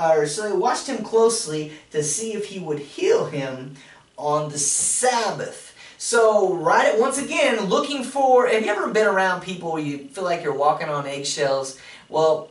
or 0.00 0.26
so 0.26 0.48
they 0.48 0.56
watched 0.56 0.86
him 0.86 1.04
closely 1.04 1.72
to 1.90 2.02
see 2.02 2.32
if 2.32 2.46
he 2.46 2.58
would 2.58 2.78
heal 2.78 3.26
him 3.26 3.74
on 4.16 4.50
the 4.50 4.58
Sabbath. 4.58 5.76
So 5.98 6.54
right 6.54 6.98
once 6.98 7.18
again, 7.18 7.64
looking 7.64 8.04
for. 8.04 8.46
Have 8.46 8.64
you 8.64 8.70
ever 8.70 8.90
been 8.90 9.06
around 9.06 9.42
people 9.42 9.72
where 9.72 9.82
you 9.82 9.98
feel 10.08 10.24
like 10.24 10.42
you're 10.42 10.56
walking 10.56 10.88
on 10.88 11.06
eggshells? 11.06 11.78
Well, 12.08 12.50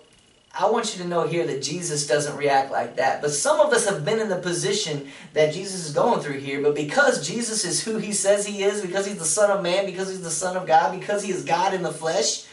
I 0.57 0.69
want 0.69 0.95
you 0.95 1.03
to 1.03 1.07
know 1.07 1.27
here 1.27 1.45
that 1.47 1.61
Jesus 1.61 2.07
doesn't 2.07 2.35
react 2.35 2.71
like 2.71 2.95
that. 2.97 3.21
But 3.21 3.31
some 3.31 3.59
of 3.59 3.71
us 3.71 3.87
have 3.87 4.03
been 4.03 4.19
in 4.19 4.29
the 4.29 4.37
position 4.37 5.07
that 5.33 5.53
Jesus 5.53 5.87
is 5.87 5.93
going 5.93 6.21
through 6.21 6.39
here. 6.39 6.61
But 6.61 6.75
because 6.75 7.27
Jesus 7.27 7.65
is 7.65 7.83
who 7.83 7.97
he 7.97 8.11
says 8.11 8.45
he 8.45 8.63
is, 8.63 8.81
because 8.81 9.05
he's 9.05 9.19
the 9.19 9.25
Son 9.25 9.51
of 9.51 9.63
Man, 9.63 9.85
because 9.85 10.09
he's 10.09 10.23
the 10.23 10.29
Son 10.29 10.57
of 10.57 10.67
God, 10.67 10.99
because 10.99 11.23
he 11.23 11.31
is 11.31 11.43
God 11.43 11.73
in 11.73 11.83
the 11.83 11.91
flesh, 11.91 12.45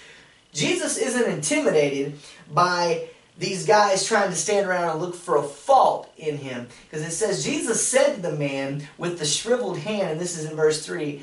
Jesus 0.53 0.97
isn't 0.99 1.31
intimidated 1.31 2.19
by 2.53 3.09
these 3.39 3.67
guys 3.67 4.07
trying 4.07 4.31
to 4.31 4.37
stand 4.37 4.67
around 4.67 4.91
and 4.91 5.01
look 5.01 5.15
for 5.15 5.37
a 5.37 5.43
fault 5.43 6.11
in 6.17 6.39
him. 6.39 6.69
Because 6.89 7.07
it 7.07 7.13
says, 7.13 7.45
Jesus 7.45 7.87
said 7.87 8.17
to 8.17 8.23
the 8.23 8.33
man 8.33 8.89
with 8.97 9.19
the 9.19 9.27
shriveled 9.27 9.79
hand, 9.79 10.13
and 10.13 10.21
this 10.21 10.39
is 10.39 10.51
in 10.51 10.57
verse 10.57 10.85
3 10.85 11.23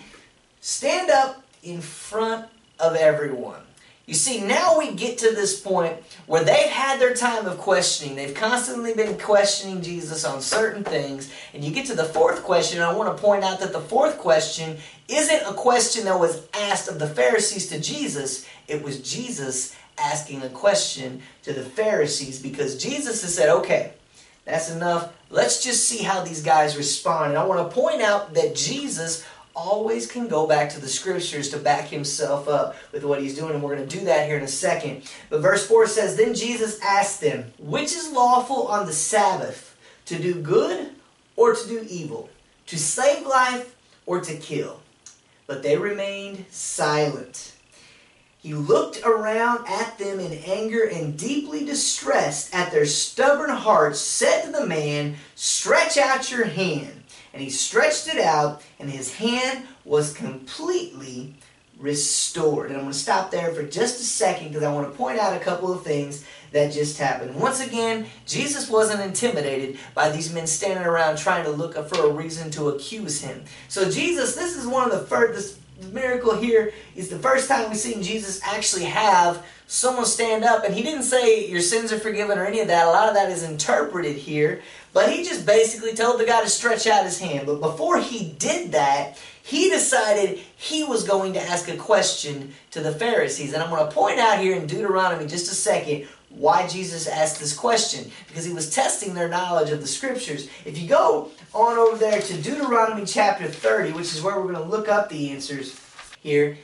Stand 0.61 1.09
up 1.09 1.43
in 1.61 1.81
front 1.81 2.47
of 2.79 2.95
everyone. 2.95 3.61
You 4.05 4.13
see, 4.13 4.41
now 4.41 4.77
we 4.77 4.91
get 4.91 5.17
to 5.19 5.31
this 5.31 5.59
point 5.61 5.95
where 6.25 6.43
they've 6.43 6.69
had 6.69 6.99
their 6.99 7.13
time 7.13 7.45
of 7.45 7.57
questioning. 7.57 8.15
They've 8.15 8.33
constantly 8.33 8.93
been 8.93 9.17
questioning 9.17 9.81
Jesus 9.81 10.25
on 10.25 10.41
certain 10.41 10.83
things. 10.83 11.31
And 11.53 11.63
you 11.63 11.71
get 11.71 11.85
to 11.85 11.95
the 11.95 12.03
fourth 12.03 12.43
question, 12.43 12.81
and 12.81 12.89
I 12.89 12.93
want 12.93 13.15
to 13.15 13.21
point 13.21 13.45
out 13.45 13.61
that 13.61 13.71
the 13.71 13.79
fourth 13.79 14.17
question 14.17 14.77
isn't 15.07 15.49
a 15.49 15.53
question 15.53 16.03
that 16.05 16.19
was 16.19 16.45
asked 16.53 16.89
of 16.89 16.99
the 16.99 17.07
Pharisees 17.07 17.69
to 17.69 17.79
Jesus, 17.79 18.45
it 18.67 18.83
was 18.83 18.99
Jesus 19.09 19.73
asking 19.97 20.41
a 20.41 20.49
question 20.49 21.21
to 21.43 21.53
the 21.53 21.63
Pharisees 21.63 22.41
because 22.41 22.81
Jesus 22.81 23.21
has 23.21 23.35
said, 23.35 23.49
okay, 23.49 23.93
that's 24.45 24.69
enough. 24.69 25.13
Let's 25.29 25.63
just 25.63 25.87
see 25.87 26.03
how 26.03 26.23
these 26.23 26.43
guys 26.43 26.77
respond. 26.77 27.31
And 27.31 27.37
I 27.37 27.45
want 27.45 27.69
to 27.69 27.75
point 27.75 28.01
out 28.01 28.33
that 28.33 28.55
Jesus 28.55 29.25
always 29.55 30.07
can 30.07 30.27
go 30.27 30.47
back 30.47 30.69
to 30.69 30.81
the 30.81 30.87
scriptures 30.87 31.49
to 31.49 31.57
back 31.57 31.87
himself 31.87 32.47
up 32.47 32.75
with 32.91 33.03
what 33.03 33.21
he's 33.21 33.35
doing, 33.35 33.53
and 33.53 33.63
we're 33.63 33.75
going 33.75 33.87
to 33.87 33.97
do 33.97 34.05
that 34.05 34.27
here 34.27 34.37
in 34.37 34.43
a 34.43 34.47
second. 34.47 35.03
But 35.29 35.41
verse 35.41 35.65
4 35.67 35.87
says, 35.87 36.15
Then 36.15 36.33
Jesus 36.33 36.79
asked 36.81 37.21
them, 37.21 37.53
Which 37.59 37.93
is 37.93 38.11
lawful 38.11 38.67
on 38.67 38.85
the 38.85 38.93
Sabbath, 38.93 39.77
to 40.05 40.19
do 40.19 40.35
good 40.35 40.89
or 41.35 41.53
to 41.53 41.67
do 41.67 41.85
evil, 41.89 42.29
to 42.67 42.77
save 42.77 43.25
life 43.25 43.75
or 44.05 44.21
to 44.21 44.35
kill? 44.35 44.81
But 45.45 45.61
they 45.61 45.77
remained 45.77 46.45
silent. 46.49 47.52
He 48.43 48.53
looked 48.53 49.01
around 49.03 49.65
at 49.67 49.97
them 49.97 50.19
in 50.19 50.33
anger 50.45 50.83
and 50.83 51.17
deeply 51.17 51.65
distressed 51.65 52.53
at 52.53 52.71
their 52.71 52.85
stubborn 52.85 53.49
hearts, 53.49 53.99
said 53.99 54.43
to 54.43 54.51
the 54.51 54.67
man, 54.67 55.15
Stretch 55.33 55.97
out 55.97 56.29
your 56.29 56.45
hand 56.45 57.03
and 57.33 57.41
he 57.41 57.49
stretched 57.49 58.07
it 58.07 58.19
out, 58.19 58.61
and 58.79 58.89
his 58.89 59.15
hand 59.15 59.65
was 59.83 60.13
completely 60.13 61.33
restored. 61.79 62.67
And 62.67 62.75
I'm 62.75 62.83
going 62.83 62.93
to 62.93 62.97
stop 62.97 63.31
there 63.31 63.51
for 63.53 63.63
just 63.63 63.99
a 63.99 64.03
second 64.03 64.49
because 64.49 64.63
I 64.63 64.71
want 64.71 64.89
to 64.89 64.95
point 64.95 65.19
out 65.19 65.35
a 65.35 65.43
couple 65.43 65.73
of 65.73 65.83
things 65.83 66.23
that 66.51 66.71
just 66.71 66.99
happened. 66.99 67.35
Once 67.35 67.59
again, 67.59 68.05
Jesus 68.27 68.69
wasn't 68.69 69.01
intimidated 69.01 69.79
by 69.95 70.09
these 70.09 70.31
men 70.31 70.45
standing 70.45 70.85
around 70.85 71.17
trying 71.17 71.43
to 71.45 71.51
look 71.51 71.73
for 71.89 72.05
a 72.05 72.13
reason 72.13 72.51
to 72.51 72.69
accuse 72.69 73.21
him. 73.21 73.43
So 73.67 73.89
Jesus, 73.89 74.35
this 74.35 74.55
is 74.55 74.67
one 74.67 74.89
of 74.89 74.97
the 74.97 75.05
first, 75.07 75.57
miracle 75.91 76.35
here 76.35 76.73
is 76.95 77.09
the 77.09 77.19
first 77.19 77.47
time 77.47 77.69
we've 77.69 77.77
seen 77.77 78.01
Jesus 78.01 78.41
actually 78.43 78.85
have 78.85 79.45
someone 79.67 80.05
stand 80.05 80.43
up 80.43 80.63
and 80.65 80.73
he 80.73 80.83
didn't 80.83 81.03
say 81.03 81.47
your 81.47 81.61
sins 81.61 81.91
are 81.91 81.99
forgiven 81.99 82.37
or 82.37 82.45
any 82.45 82.59
of 82.59 82.67
that. 82.67 82.87
A 82.87 82.89
lot 82.89 83.09
of 83.09 83.15
that 83.15 83.31
is 83.31 83.43
interpreted 83.43 84.15
here. 84.15 84.61
But 84.93 85.11
he 85.11 85.23
just 85.23 85.45
basically 85.45 85.95
told 85.95 86.19
the 86.19 86.25
guy 86.25 86.41
to 86.41 86.49
stretch 86.49 86.85
out 86.85 87.05
his 87.05 87.19
hand. 87.19 87.47
But 87.47 87.59
before 87.59 87.99
he 87.99 88.29
did 88.37 88.71
that, 88.73 89.17
he 89.41 89.69
decided 89.69 90.39
he 90.55 90.83
was 90.83 91.03
going 91.03 91.33
to 91.33 91.41
ask 91.41 91.67
a 91.67 91.75
question 91.75 92.53
to 92.71 92.79
the 92.79 92.91
Pharisees. 92.91 93.53
And 93.53 93.63
I'm 93.63 93.69
going 93.69 93.85
to 93.85 93.93
point 93.93 94.19
out 94.19 94.39
here 94.39 94.55
in 94.55 94.67
Deuteronomy 94.67 95.27
just 95.27 95.51
a 95.51 95.55
second 95.55 96.07
why 96.35 96.67
Jesus 96.67 97.07
asked 97.07 97.39
this 97.39 97.55
question. 97.55 98.11
Because 98.27 98.45
he 98.45 98.53
was 98.53 98.69
testing 98.69 99.13
their 99.13 99.29
knowledge 99.29 99.69
of 99.69 99.81
the 99.81 99.87
scriptures. 99.87 100.49
If 100.65 100.77
you 100.77 100.87
go 100.87 101.31
on 101.53 101.77
over 101.77 101.97
there 101.97 102.21
to 102.21 102.41
Deuteronomy 102.41 103.05
chapter 103.05 103.47
30, 103.47 103.93
which 103.93 104.13
is 104.13 104.21
where 104.21 104.35
we're 104.37 104.51
going 104.51 104.63
to 104.63 104.69
look 104.69 104.89
up 104.89 105.09
the 105.09 105.31
answers 105.31 105.79
here. 106.21 106.57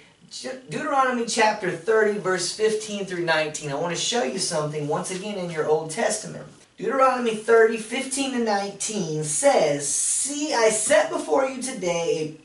Deuteronomy 0.69 1.25
chapter 1.25 1.71
30, 1.71 2.19
verse 2.19 2.55
15 2.55 3.05
through 3.05 3.25
19. 3.25 3.71
I 3.71 3.75
want 3.75 3.95
to 3.95 4.01
show 4.01 4.23
you 4.23 4.39
something 4.39 4.87
once 4.87 5.11
again 5.11 5.37
in 5.37 5.49
your 5.49 5.67
Old 5.67 5.91
Testament. 5.91 6.45
Deuteronomy 6.77 7.35
30, 7.35 7.77
15 7.77 8.31
to 8.31 8.39
19 8.39 9.23
says, 9.23 9.87
See, 9.87 10.53
I 10.53 10.69
set 10.69 11.09
before 11.09 11.45
you 11.45 11.61
today 11.61 12.37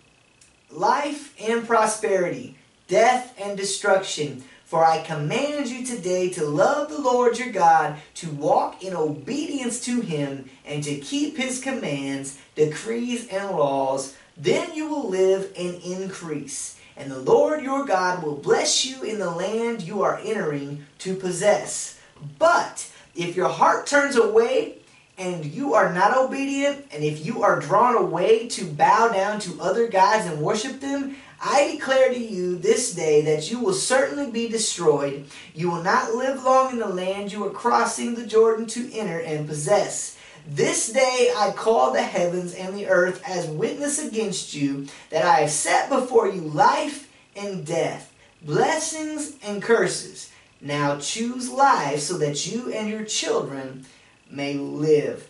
life 0.70 1.34
and 1.40 1.66
prosperity, 1.66 2.56
death 2.88 3.34
and 3.38 3.56
destruction. 3.56 4.42
For 4.74 4.84
I 4.84 5.02
command 5.02 5.68
you 5.68 5.86
today 5.86 6.30
to 6.30 6.44
love 6.44 6.88
the 6.88 7.00
Lord 7.00 7.38
your 7.38 7.52
God, 7.52 7.94
to 8.14 8.28
walk 8.30 8.82
in 8.82 8.92
obedience 8.92 9.78
to 9.84 10.00
him, 10.00 10.50
and 10.66 10.82
to 10.82 10.96
keep 10.96 11.36
his 11.36 11.60
commands, 11.60 12.38
decrees, 12.56 13.28
and 13.28 13.52
laws. 13.52 14.16
Then 14.36 14.74
you 14.74 14.88
will 14.88 15.08
live 15.08 15.52
and 15.56 15.80
increase. 15.84 16.76
And 16.96 17.08
the 17.08 17.20
Lord 17.20 17.62
your 17.62 17.84
God 17.84 18.24
will 18.24 18.34
bless 18.34 18.84
you 18.84 19.04
in 19.04 19.20
the 19.20 19.30
land 19.30 19.82
you 19.82 20.02
are 20.02 20.20
entering 20.24 20.84
to 20.98 21.14
possess. 21.14 22.00
But 22.40 22.90
if 23.14 23.36
your 23.36 23.50
heart 23.50 23.86
turns 23.86 24.16
away 24.16 24.78
and 25.16 25.44
you 25.44 25.74
are 25.74 25.92
not 25.92 26.18
obedient, 26.18 26.84
and 26.90 27.04
if 27.04 27.24
you 27.24 27.44
are 27.44 27.60
drawn 27.60 27.94
away 27.94 28.48
to 28.48 28.64
bow 28.64 29.06
down 29.06 29.38
to 29.38 29.60
other 29.60 29.86
gods 29.86 30.26
and 30.26 30.40
worship 30.40 30.80
them, 30.80 31.14
I 31.46 31.72
declare 31.72 32.08
to 32.08 32.18
you 32.18 32.56
this 32.56 32.94
day 32.94 33.20
that 33.20 33.50
you 33.50 33.60
will 33.60 33.74
certainly 33.74 34.30
be 34.30 34.48
destroyed. 34.48 35.26
You 35.54 35.70
will 35.70 35.82
not 35.82 36.14
live 36.14 36.42
long 36.42 36.72
in 36.72 36.78
the 36.78 36.88
land 36.88 37.32
you 37.32 37.44
are 37.44 37.50
crossing 37.50 38.14
the 38.14 38.26
Jordan 38.26 38.64
to 38.68 38.90
enter 38.94 39.20
and 39.20 39.46
possess. 39.46 40.16
This 40.48 40.90
day 40.90 41.34
I 41.36 41.50
call 41.50 41.92
the 41.92 42.02
heavens 42.02 42.54
and 42.54 42.74
the 42.74 42.86
earth 42.88 43.22
as 43.28 43.46
witness 43.46 44.02
against 44.02 44.54
you 44.54 44.86
that 45.10 45.26
I 45.26 45.40
have 45.40 45.50
set 45.50 45.90
before 45.90 46.28
you 46.28 46.40
life 46.40 47.12
and 47.36 47.66
death, 47.66 48.10
blessings 48.40 49.34
and 49.44 49.62
curses. 49.62 50.30
Now 50.62 50.98
choose 50.98 51.50
life 51.50 52.00
so 52.00 52.16
that 52.18 52.50
you 52.50 52.72
and 52.72 52.88
your 52.88 53.04
children 53.04 53.84
may 54.30 54.54
live. 54.54 55.28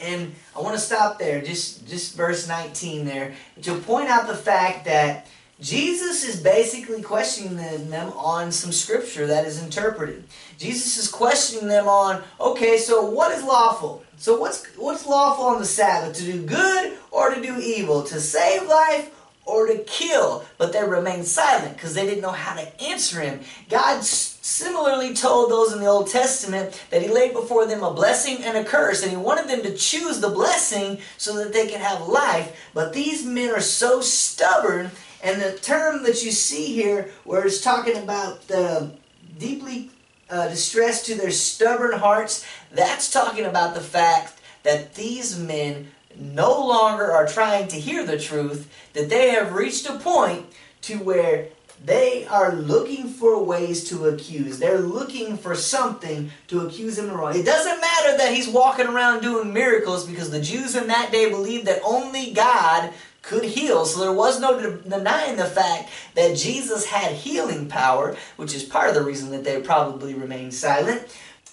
And 0.00 0.34
I 0.56 0.60
want 0.60 0.74
to 0.74 0.80
stop 0.80 1.18
there, 1.18 1.42
just, 1.42 1.86
just 1.86 2.16
verse 2.16 2.48
19 2.48 3.04
there, 3.04 3.34
to 3.62 3.74
point 3.80 4.08
out 4.08 4.26
the 4.26 4.36
fact 4.36 4.86
that 4.86 5.26
Jesus 5.60 6.24
is 6.24 6.40
basically 6.40 7.02
questioning 7.02 7.56
them 7.56 8.12
on 8.14 8.50
some 8.50 8.72
scripture 8.72 9.26
that 9.26 9.44
is 9.44 9.62
interpreted. 9.62 10.24
Jesus 10.58 10.96
is 10.96 11.06
questioning 11.06 11.68
them 11.68 11.86
on, 11.86 12.22
okay, 12.40 12.78
so 12.78 13.04
what 13.04 13.30
is 13.32 13.44
lawful? 13.44 14.02
So 14.16 14.38
what's 14.38 14.66
what's 14.76 15.06
lawful 15.06 15.44
on 15.44 15.58
the 15.58 15.66
Sabbath? 15.66 16.16
To 16.16 16.24
do 16.24 16.42
good 16.42 16.96
or 17.10 17.34
to 17.34 17.40
do 17.40 17.58
evil? 17.58 18.02
To 18.04 18.20
save 18.20 18.66
life 18.68 19.10
or 19.44 19.66
to 19.66 19.78
kill? 19.78 20.44
But 20.58 20.72
they 20.72 20.84
remained 20.84 21.26
silent 21.26 21.74
because 21.74 21.94
they 21.94 22.06
didn't 22.06 22.22
know 22.22 22.32
how 22.32 22.54
to 22.54 22.82
answer 22.82 23.20
him. 23.20 23.40
God 23.68 24.02
similarly 24.02 25.14
told 25.14 25.50
those 25.50 25.72
in 25.72 25.80
the 25.80 25.86
Old 25.86 26.08
Testament 26.08 26.80
that 26.90 27.02
he 27.02 27.08
laid 27.08 27.32
before 27.32 27.66
them 27.66 27.82
a 27.82 27.92
blessing 27.92 28.42
and 28.44 28.56
a 28.56 28.64
curse, 28.64 29.02
and 29.02 29.10
he 29.10 29.16
wanted 29.16 29.48
them 29.48 29.62
to 29.62 29.76
choose 29.76 30.20
the 30.20 30.28
blessing 30.28 30.98
so 31.16 31.36
that 31.36 31.52
they 31.52 31.68
could 31.68 31.80
have 31.80 32.08
life. 32.08 32.70
But 32.74 32.92
these 32.92 33.24
men 33.24 33.50
are 33.50 33.60
so 33.60 34.00
stubborn 34.00 34.90
and 35.22 35.40
the 35.40 35.52
term 35.58 36.02
that 36.04 36.24
you 36.24 36.30
see 36.30 36.72
here, 36.72 37.10
where 37.24 37.44
it's 37.44 37.60
talking 37.60 37.96
about 37.96 38.46
the 38.48 38.90
deeply 39.38 39.90
uh, 40.30 40.48
distressed 40.48 41.06
to 41.06 41.14
their 41.14 41.30
stubborn 41.30 41.92
hearts, 41.92 42.46
that's 42.72 43.10
talking 43.10 43.44
about 43.44 43.74
the 43.74 43.80
fact 43.80 44.40
that 44.62 44.94
these 44.94 45.38
men 45.38 45.88
no 46.16 46.66
longer 46.66 47.10
are 47.10 47.26
trying 47.26 47.68
to 47.68 47.76
hear 47.76 48.04
the 48.04 48.18
truth, 48.18 48.72
that 48.92 49.08
they 49.08 49.30
have 49.30 49.52
reached 49.52 49.88
a 49.88 49.98
point 49.98 50.46
to 50.82 50.96
where 50.98 51.48
they 51.84 52.26
are 52.26 52.54
looking 52.54 53.08
for 53.08 53.42
ways 53.42 53.84
to 53.88 54.06
accuse. 54.06 54.58
They're 54.58 54.80
looking 54.80 55.38
for 55.38 55.54
something 55.54 56.30
to 56.48 56.66
accuse 56.66 56.98
him 56.98 57.08
of 57.08 57.16
wrong. 57.16 57.34
It 57.34 57.46
doesn't 57.46 57.80
matter 57.80 58.18
that 58.18 58.34
he's 58.34 58.48
walking 58.48 58.86
around 58.86 59.22
doing 59.22 59.52
miracles 59.52 60.06
because 60.06 60.30
the 60.30 60.42
Jews 60.42 60.76
in 60.76 60.88
that 60.88 61.10
day 61.10 61.30
believed 61.30 61.66
that 61.66 61.80
only 61.82 62.32
God 62.32 62.92
could 63.22 63.44
heal. 63.44 63.84
So 63.84 64.00
there 64.00 64.12
was 64.12 64.40
no 64.40 64.76
denying 64.76 65.36
the 65.36 65.44
fact 65.44 65.90
that 66.14 66.36
Jesus 66.36 66.86
had 66.86 67.12
healing 67.12 67.68
power, 67.68 68.16
which 68.36 68.54
is 68.54 68.62
part 68.62 68.88
of 68.88 68.94
the 68.94 69.02
reason 69.02 69.30
that 69.30 69.44
they 69.44 69.60
probably 69.60 70.14
remained 70.14 70.54
silent. 70.54 71.02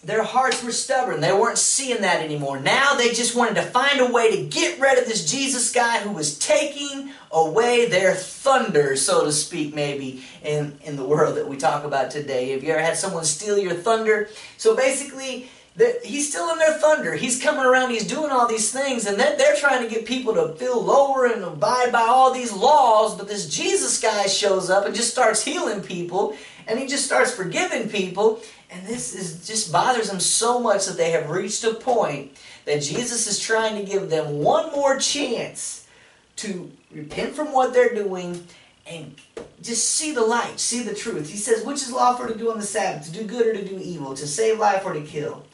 Their 0.04 0.24
hearts 0.24 0.64
were 0.64 0.72
stubborn. 0.72 1.22
They 1.22 1.34
weren't 1.34 1.58
seeing 1.58 2.02
that 2.02 2.22
anymore. 2.22 2.60
Now 2.60 2.94
they 2.96 3.10
just 3.14 3.36
wanted 3.36 3.56
to 3.56 3.64
find 3.64 4.00
a 4.00 4.12
way 4.12 4.36
to 4.36 4.44
get 4.44 4.80
rid 4.80 5.00
of 5.00 5.06
this 5.06 5.30
Jesus 5.30 5.72
guy 5.72 6.00
who 6.00 6.12
was 6.12 6.38
taking 6.38 7.12
away 7.32 7.88
their 7.88 8.14
thunder, 8.14 8.96
so 8.96 9.26
to 9.26 9.32
speak, 9.32 9.76
maybe, 9.76 10.24
in, 10.44 10.78
in 10.84 10.96
the 10.96 11.04
world 11.04 11.36
that 11.36 11.50
we 11.50 11.58
talk 11.58 11.84
about 11.84 12.12
today. 12.12 12.52
Have 12.52 12.64
you 12.64 12.72
ever 12.72 12.82
had 12.82 12.96
someone 12.96 13.26
steal 13.26 13.58
your 13.58 13.74
thunder? 13.74 14.30
So 14.58 14.76
basically, 14.76 15.50
he's 16.04 16.30
still 16.30 16.52
in 16.52 16.60
their 16.60 16.74
thunder. 16.74 17.16
He's 17.16 17.42
coming 17.42 17.66
around, 17.66 17.92
he's 17.92 18.08
doing 18.08 18.32
all 18.32 18.48
these 18.48 18.72
things, 18.72 19.08
and 19.08 19.20
then 19.20 19.38
they're 19.38 19.56
trying 19.56 19.84
to 19.84 19.94
get 19.94 20.06
people 20.06 20.34
to 20.36 20.54
feel 20.56 20.82
lower 20.82 21.26
and 21.26 21.44
abide 21.44 21.92
by 21.92 22.02
all 22.02 22.32
these 22.34 22.54
laws. 22.54 23.16
But 23.18 23.28
this 23.28 23.50
Jesus 23.50 24.00
guy 24.00 24.28
shows 24.28 24.70
up 24.70 24.86
and 24.86 24.96
just 24.96 25.12
starts 25.12 25.44
healing 25.44 25.82
people, 25.82 26.36
and 26.68 26.80
he 26.80 26.88
just 26.88 27.06
starts 27.06 27.32
forgiving 27.32 27.90
people. 27.90 28.42
And 28.70 28.86
this 28.86 29.16
is 29.16 29.48
just 29.48 29.72
bothers 29.72 30.10
them 30.10 30.20
so 30.20 30.60
much 30.60 30.86
that 30.86 30.98
they 30.98 31.12
have 31.12 31.30
reached 31.30 31.64
a 31.64 31.74
point 31.74 32.38
that 32.66 32.82
Jesus 32.82 33.28
is 33.28 33.40
trying 33.40 33.76
to 33.78 33.90
give 33.90 34.10
them 34.10 34.40
one 34.40 34.72
more 34.72 34.98
chance 35.00 35.88
to 36.38 36.72
repent 36.92 37.34
from 37.34 37.54
what 37.54 37.74
they're 37.74 37.96
doing 37.96 38.46
and 38.86 39.16
just 39.62 39.90
see 39.92 40.14
the 40.14 40.22
light, 40.22 40.60
see 40.60 40.84
the 40.84 40.94
truth. 40.94 41.30
He 41.30 41.38
says, 41.38 41.66
which 41.66 41.78
is 41.78 41.92
lawful 41.92 42.28
to 42.28 42.38
do 42.38 42.52
on 42.52 42.58
the 42.58 42.66
Sabbath, 42.66 43.06
to 43.06 43.12
do 43.12 43.26
good 43.26 43.48
or 43.48 43.54
to 43.54 43.66
do 43.66 43.80
evil, 43.82 44.14
to 44.16 44.28
save 44.28 44.60
life 44.60 44.86
or 44.86 44.94
to 44.94 45.02
kill 45.02 45.46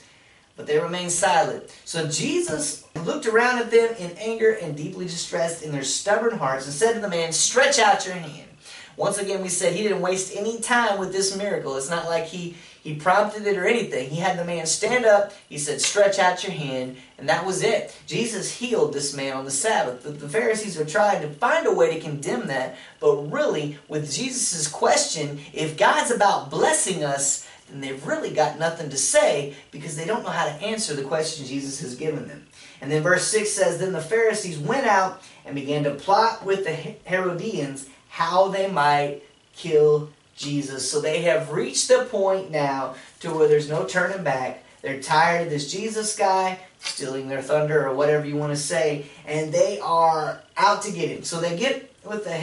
but 0.56 0.67
they 0.67 0.80
remained 0.80 1.12
silent. 1.12 1.63
So 1.86 2.08
Jesus 2.08 2.86
looked 3.04 3.26
around 3.26 3.60
at 3.60 3.71
them 3.71 3.95
in 3.97 4.12
anger 4.17 4.54
and 4.54 4.78
deeply 4.78 5.06
distressed 5.06 5.63
in 5.63 5.71
their 5.71 5.84
stubborn 5.84 6.38
hearts 6.38 6.65
and 6.65 6.73
said 6.73 6.93
to 6.93 6.99
the 6.99 7.10
man, 7.10 7.32
Stretch 7.32 7.80
out 7.80 8.06
your 8.06 8.15
hand. 8.15 8.49
Once 8.95 9.17
again, 9.17 9.41
we 9.41 9.49
said 9.49 9.73
he 9.73 9.82
didn't 9.82 10.02
waste 10.02 10.36
any 10.36 10.60
time 10.60 10.99
with 10.99 11.12
this 11.12 11.36
miracle. 11.36 11.76
It's 11.76 11.89
not 11.89 12.06
like 12.06 12.26
he, 12.26 12.56
he 12.84 12.96
prompted 12.96 13.48
it 13.48 13.58
or 13.58 13.65
anything. 13.65 14.10
He 14.10 14.17
had 14.17 14.38
the 14.38 14.43
man 14.43 14.65
stand 14.65 15.06
up. 15.06 15.32
He 15.48 15.58
said, 15.58 15.80
Stretch 15.80 16.19
out 16.19 16.43
your 16.43 16.52
hand. 16.52 16.98
And 17.17 17.30
that 17.30 17.46
was 17.46 17.63
it. 17.63 17.98
Jesus 18.08 18.60
healed 18.60 18.93
this 18.93 19.15
man 19.15 19.38
on 19.38 19.46
the 19.46 19.52
Sabbath. 19.52 20.04
The, 20.04 20.10
the 20.12 20.28
Pharisees 20.28 20.78
were 20.78 20.84
trying 20.84 21.22
to 21.22 21.30
find 21.30 21.65
a 21.65 21.74
way 21.74 21.93
to 21.93 22.02
condemn 22.02 22.48
that. 22.48 22.76
But 23.00 23.32
really, 23.32 23.78
with 23.88 24.13
Jesus' 24.13 24.67
question, 24.67 25.39
if 25.54 25.78
God's 25.78 26.12
about 26.12 26.52
blessing 26.52 27.06
us, 27.06 27.48
then 27.69 27.80
they've 27.80 28.06
really 28.06 28.34
got 28.34 28.60
nothing 28.60 28.89
to 28.89 28.98
say 28.98 29.56
because 29.72 29.96
they 29.96 30.04
don't 30.04 30.24
know 30.24 30.30
how 30.30 30.46
to 30.46 30.52
answer 30.52 30.93
the 30.93 31.04
question 31.04 31.46
Jesus 31.46 31.80
has 31.80 31.96
given 31.96 32.28
them. 32.28 32.46
And 32.82 32.91
then 32.91 33.02
verse 33.02 33.26
6 33.28 33.50
says, 33.50 33.80
Then 33.80 33.93
the 33.93 34.02
Pharisees 34.02 34.60
went 34.60 34.88
out 34.88 35.22
and 35.46 35.56
began 35.56 35.86
to 35.86 35.96
plot 35.96 36.43
with 36.43 36.65
the 36.65 36.74
Herodians 37.10 37.88
how 38.10 38.50
they 38.50 38.69
might 38.69 39.22
kill 39.56 40.10
Jesus. 40.36 40.89
So 40.89 41.00
they 41.00 41.22
have 41.24 41.52
reached 41.52 41.88
the 41.88 42.06
point 42.06 42.52
now 42.52 42.96
to 43.19 43.34
where 43.34 43.48
there's 43.48 43.69
no 43.69 43.86
turning 43.86 44.24
back. 44.24 44.63
They're 44.82 45.02
tired 45.02 45.43
of 45.43 45.50
this 45.50 45.72
Jesus 45.72 46.15
guy 46.15 46.60
stealing 46.80 47.30
their 47.30 47.41
thunder 47.41 47.88
or 47.88 47.96
whatever 47.96 48.26
you 48.26 48.36
want 48.36 48.52
to 48.52 48.58
say, 48.58 49.06
and 49.26 49.54
they 49.54 49.80
are 49.80 50.41
out 50.58 50.82
to 50.84 50.91
get 50.91 51.10
him. 51.10 51.24
So 51.24 51.39
they 51.39 51.58
get 51.58 51.89
with 52.04 52.26
the 52.26 52.34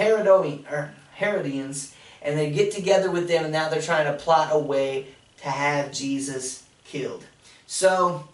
Herodians 1.15 1.95
and 2.23 2.39
they 2.39 2.51
get 2.51 2.73
together 2.73 3.11
with 3.11 3.29
them, 3.29 3.45
and 3.45 3.53
now 3.53 3.69
they're 3.69 3.81
trying 3.81 4.07
to 4.07 4.23
plot 4.23 4.49
a 4.53 4.59
way 4.59 5.07
to 5.43 5.49
have 5.49 5.93
Jesus 5.93 6.65
killed. 6.85 7.25
So, 7.67 8.29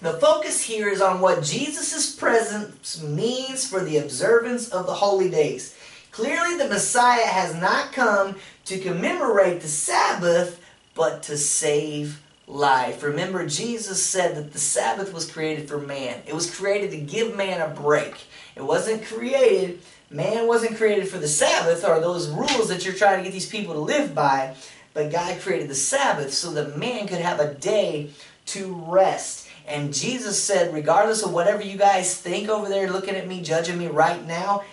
the 0.00 0.14
focus 0.14 0.62
here 0.62 0.88
is 0.88 1.00
on 1.00 1.20
what 1.20 1.44
Jesus' 1.44 2.14
presence 2.16 3.02
means 3.02 3.68
for 3.68 3.80
the 3.80 3.98
observance 3.98 4.70
of 4.70 4.86
the 4.86 4.94
holy 4.94 5.30
days. 5.30 5.76
Clearly, 6.10 6.56
the 6.56 6.68
Messiah 6.68 7.26
has 7.26 7.54
not 7.54 7.92
come 7.92 8.36
to 8.70 8.78
commemorate 8.78 9.60
the 9.60 9.68
Sabbath, 9.68 10.60
but 10.94 11.22
to 11.24 11.36
save 11.36 12.20
life. 12.48 13.02
Remember, 13.02 13.46
Jesus 13.46 14.02
said 14.02 14.34
that 14.34 14.52
the 14.52 14.58
Sabbath 14.58 15.12
was 15.12 15.30
created 15.30 15.68
for 15.68 15.78
man, 15.78 16.22
it 16.26 16.34
was 16.34 16.54
created 16.54 16.90
to 16.90 16.98
give 16.98 17.36
man 17.36 17.60
a 17.60 17.68
break. 17.68 18.14
It 18.56 18.64
wasn't 18.64 19.04
created 19.04 19.80
Man 20.12 20.48
wasn't 20.48 20.76
created 20.76 21.08
for 21.08 21.18
the 21.18 21.28
Sabbath 21.28 21.84
or 21.84 22.00
those 22.00 22.28
rules 22.30 22.68
that 22.68 22.84
you're 22.84 22.94
trying 22.94 23.18
to 23.18 23.22
get 23.22 23.32
these 23.32 23.48
people 23.48 23.74
to 23.74 23.80
live 23.80 24.12
by, 24.12 24.56
but 24.92 25.12
God 25.12 25.40
created 25.40 25.68
the 25.68 25.74
Sabbath 25.76 26.32
so 26.32 26.50
that 26.50 26.76
man 26.76 27.06
could 27.06 27.20
have 27.20 27.38
a 27.38 27.54
day 27.54 28.10
to 28.46 28.74
rest. 28.88 29.48
And 29.68 29.94
Jesus 29.94 30.42
said, 30.42 30.74
regardless 30.74 31.22
of 31.22 31.32
whatever 31.32 31.62
you 31.62 31.78
guys 31.78 32.20
think 32.20 32.48
over 32.48 32.68
there 32.68 32.90
looking 32.90 33.14
at 33.14 33.28
me, 33.28 33.40
judging 33.40 33.78
me 33.78 33.86
right 33.86 34.26
now, 34.26 34.64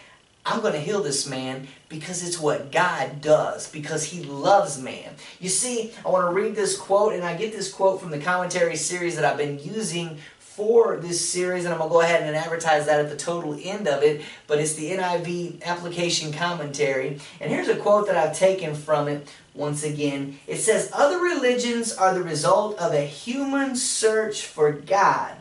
I'm 0.48 0.62
going 0.62 0.74
to 0.74 0.80
heal 0.80 1.04
this 1.04 1.28
man 1.28 1.68
because 1.90 2.26
it's 2.26 2.40
what 2.40 2.72
God 2.72 3.20
does, 3.20 3.70
because 3.70 4.06
he 4.06 4.24
loves 4.24 4.82
man. 4.82 5.12
You 5.42 5.50
see, 5.50 5.92
I 6.06 6.10
want 6.10 6.30
to 6.30 6.34
read 6.34 6.56
this 6.56 6.78
quote, 6.78 7.14
and 7.14 7.24
I 7.24 7.36
get 7.36 7.52
this 7.52 7.72
quote 7.72 8.00
from 8.00 8.12
the 8.12 8.20
commentary 8.20 8.78
series 8.78 9.18
that 9.18 9.26
I've 9.26 9.38
been 9.38 9.60
using 9.60 10.20
for 10.40 10.96
this 10.98 11.30
series, 11.30 11.66
and 11.66 11.74
I'm 11.74 11.80
going 11.80 11.90
to 11.90 11.94
go 11.94 12.02
ahead 12.02 12.24
and 12.24 12.36
advertise 12.36 12.86
that 12.86 13.02
at 13.02 13.10
the 13.10 13.18
total 13.18 13.60
end 13.62 13.90
of 13.90 14.04
it, 14.04 14.22
but 14.48 14.58
it's 14.58 14.74
the 14.74 14.92
NIV 14.92 15.64
application 15.64 16.32
commentary. 16.32 17.20
And 17.42 17.52
here's 17.52 17.68
a 17.68 17.76
quote 17.76 18.08
that 18.08 18.16
I've 18.16 18.36
taken 18.36 18.74
from 18.74 19.10
it 19.10 19.30
once 19.54 19.84
again. 19.84 20.40
It 20.48 20.58
says, 20.58 20.90
Other 20.94 21.20
religions 21.20 21.94
are 21.94 22.14
the 22.14 22.24
result 22.24 22.80
of 22.80 22.94
a 22.94 23.06
human 23.06 23.76
search 23.76 24.46
for 24.46 24.72
God. 24.72 25.34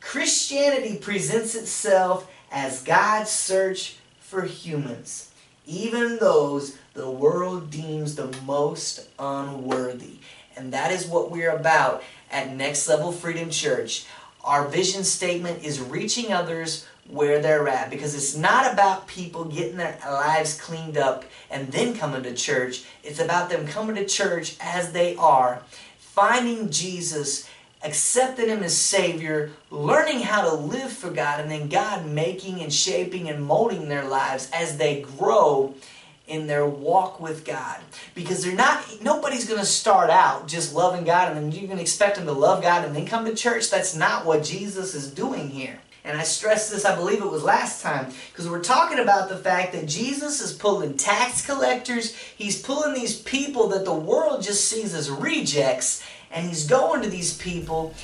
Christianity 0.00 0.98
presents 0.98 1.56
itself 1.56 2.30
as 2.50 2.82
God's 2.82 3.30
search 3.30 3.96
for 4.32 4.46
humans, 4.46 5.30
even 5.66 6.16
those 6.16 6.78
the 6.94 7.10
world 7.10 7.70
deems 7.70 8.14
the 8.14 8.34
most 8.46 9.06
unworthy. 9.18 10.20
And 10.56 10.72
that 10.72 10.90
is 10.90 11.06
what 11.06 11.30
we're 11.30 11.54
about 11.54 12.02
at 12.30 12.56
Next 12.56 12.88
Level 12.88 13.12
Freedom 13.12 13.50
Church. 13.50 14.06
Our 14.42 14.66
vision 14.66 15.04
statement 15.04 15.62
is 15.62 15.82
reaching 15.82 16.32
others 16.32 16.86
where 17.06 17.42
they're 17.42 17.68
at 17.68 17.90
because 17.90 18.14
it's 18.14 18.34
not 18.34 18.72
about 18.72 19.06
people 19.06 19.44
getting 19.44 19.76
their 19.76 19.98
lives 20.02 20.58
cleaned 20.58 20.96
up 20.96 21.26
and 21.50 21.70
then 21.70 21.94
coming 21.94 22.22
to 22.22 22.32
church. 22.32 22.84
It's 23.04 23.20
about 23.20 23.50
them 23.50 23.66
coming 23.66 23.96
to 23.96 24.06
church 24.06 24.56
as 24.62 24.92
they 24.92 25.14
are, 25.16 25.60
finding 25.98 26.70
Jesus, 26.70 27.46
accepting 27.84 28.48
Him 28.48 28.62
as 28.62 28.76
Savior, 28.76 29.50
learning 29.70 30.20
how 30.20 30.42
to 30.42 30.54
live 30.54 30.92
for 30.92 31.10
God, 31.10 31.40
and 31.40 31.50
then 31.50 31.68
God 31.68 32.06
making 32.06 32.60
and 32.60 32.72
shaping 32.72 33.28
and 33.28 33.44
molding 33.44 33.88
their 33.88 34.04
lives 34.04 34.50
as 34.52 34.76
they 34.76 35.02
grow 35.02 35.74
in 36.28 36.46
their 36.46 36.66
walk 36.66 37.20
with 37.20 37.44
God. 37.44 37.80
Because 38.14 38.44
they're 38.44 38.54
not, 38.54 38.84
nobody's 39.02 39.46
going 39.46 39.60
to 39.60 39.66
start 39.66 40.08
out 40.08 40.48
just 40.48 40.74
loving 40.74 41.04
God 41.04 41.28
and 41.28 41.36
then 41.36 41.52
you're 41.52 41.66
going 41.66 41.76
to 41.76 41.82
expect 41.82 42.16
them 42.16 42.26
to 42.26 42.32
love 42.32 42.62
God 42.62 42.84
and 42.84 42.94
then 42.94 43.06
come 43.06 43.24
to 43.24 43.34
church. 43.34 43.70
That's 43.70 43.94
not 43.94 44.24
what 44.24 44.44
Jesus 44.44 44.94
is 44.94 45.10
doing 45.10 45.50
here. 45.50 45.78
And 46.04 46.18
I 46.18 46.24
stressed 46.24 46.72
this, 46.72 46.84
I 46.84 46.96
believe 46.96 47.22
it 47.22 47.30
was 47.30 47.44
last 47.44 47.80
time, 47.80 48.12
because 48.32 48.48
we're 48.48 48.62
talking 48.62 48.98
about 48.98 49.28
the 49.28 49.36
fact 49.36 49.72
that 49.72 49.86
Jesus 49.86 50.40
is 50.40 50.52
pulling 50.52 50.96
tax 50.96 51.46
collectors, 51.46 52.16
he's 52.16 52.60
pulling 52.60 52.92
these 52.92 53.20
people 53.20 53.68
that 53.68 53.84
the 53.84 53.94
world 53.94 54.42
just 54.42 54.68
sees 54.68 54.94
as 54.94 55.10
rejects, 55.10 56.02
and 56.32 56.48
he's 56.48 56.66
going 56.66 57.02
to 57.02 57.08
these 57.08 57.36
people 57.36 57.94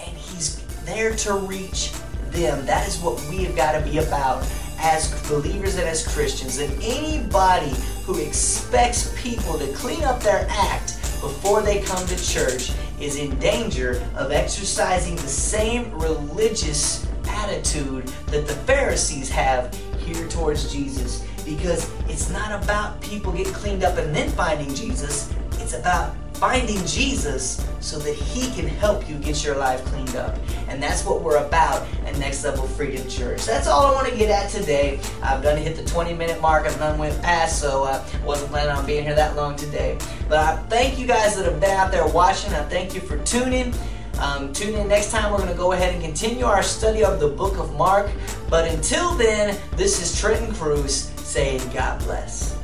and 0.00 0.16
he's 0.16 0.64
there 0.84 1.14
to 1.16 1.34
reach 1.34 1.92
them. 2.30 2.64
That 2.66 2.86
is 2.86 2.98
what 2.98 3.22
we 3.28 3.44
have 3.44 3.56
got 3.56 3.72
to 3.72 3.80
be 3.80 3.98
about 3.98 4.46
as 4.78 5.10
believers 5.28 5.76
and 5.76 5.88
as 5.88 6.06
Christians. 6.06 6.58
That 6.58 6.70
anybody 6.82 7.72
who 8.04 8.18
expects 8.18 9.14
people 9.20 9.58
to 9.58 9.72
clean 9.72 10.04
up 10.04 10.20
their 10.20 10.46
act 10.50 10.94
before 11.20 11.62
they 11.62 11.80
come 11.80 12.06
to 12.06 12.16
church 12.24 12.72
is 13.00 13.16
in 13.16 13.36
danger 13.38 14.02
of 14.16 14.30
exercising 14.30 15.16
the 15.16 15.22
same 15.22 15.90
religious 15.98 17.06
attitude 17.26 18.06
that 18.26 18.46
the 18.46 18.54
Pharisees 18.66 19.28
have 19.30 19.74
here 19.98 20.28
towards 20.28 20.72
Jesus. 20.72 21.26
Because 21.44 21.90
it's 22.08 22.30
not 22.30 22.62
about 22.62 23.00
people 23.00 23.32
getting 23.32 23.52
cleaned 23.52 23.84
up 23.84 23.98
and 23.98 24.14
then 24.14 24.30
finding 24.30 24.74
Jesus, 24.74 25.32
it's 25.58 25.74
about 25.74 26.14
finding 26.44 26.84
Jesus 26.84 27.66
so 27.80 27.98
that 27.98 28.14
He 28.14 28.54
can 28.54 28.68
help 28.68 29.08
you 29.08 29.16
get 29.16 29.42
your 29.42 29.56
life 29.56 29.82
cleaned 29.86 30.14
up. 30.14 30.36
And 30.68 30.82
that's 30.82 31.02
what 31.02 31.22
we're 31.22 31.38
about 31.38 31.86
at 32.04 32.18
Next 32.18 32.44
Level 32.44 32.66
Freedom 32.66 33.08
Church. 33.08 33.46
That's 33.46 33.66
all 33.66 33.86
I 33.86 33.94
want 33.94 34.08
to 34.08 34.14
get 34.14 34.28
at 34.28 34.50
today. 34.50 35.00
I've 35.22 35.42
done 35.42 35.56
hit 35.56 35.74
the 35.74 35.84
20 35.86 36.12
minute 36.12 36.42
mark. 36.42 36.66
I've 36.66 36.78
done 36.78 36.98
went 36.98 37.20
past, 37.22 37.62
so 37.62 37.84
I 37.84 38.04
wasn't 38.26 38.50
planning 38.50 38.72
on 38.72 38.84
being 38.84 39.04
here 39.04 39.14
that 39.14 39.36
long 39.36 39.56
today. 39.56 39.96
But 40.28 40.38
I 40.40 40.56
thank 40.68 40.98
you 40.98 41.06
guys 41.06 41.34
that 41.36 41.46
have 41.46 41.60
been 41.62 41.70
out 41.70 41.90
there 41.90 42.06
watching. 42.08 42.52
I 42.52 42.62
thank 42.64 42.94
you 42.94 43.00
for 43.00 43.16
tuning. 43.24 43.72
Um, 44.20 44.52
tune 44.52 44.74
in 44.74 44.86
next 44.86 45.12
time. 45.12 45.32
We're 45.32 45.38
going 45.38 45.48
to 45.48 45.56
go 45.56 45.72
ahead 45.72 45.94
and 45.94 46.04
continue 46.04 46.44
our 46.44 46.62
study 46.62 47.02
of 47.02 47.20
the 47.20 47.28
book 47.28 47.56
of 47.56 47.74
Mark. 47.74 48.10
But 48.50 48.70
until 48.70 49.14
then, 49.14 49.58
this 49.76 50.02
is 50.02 50.20
Trenton 50.20 50.54
Cruz 50.54 51.10
saying 51.16 51.62
God 51.72 52.00
bless. 52.00 52.63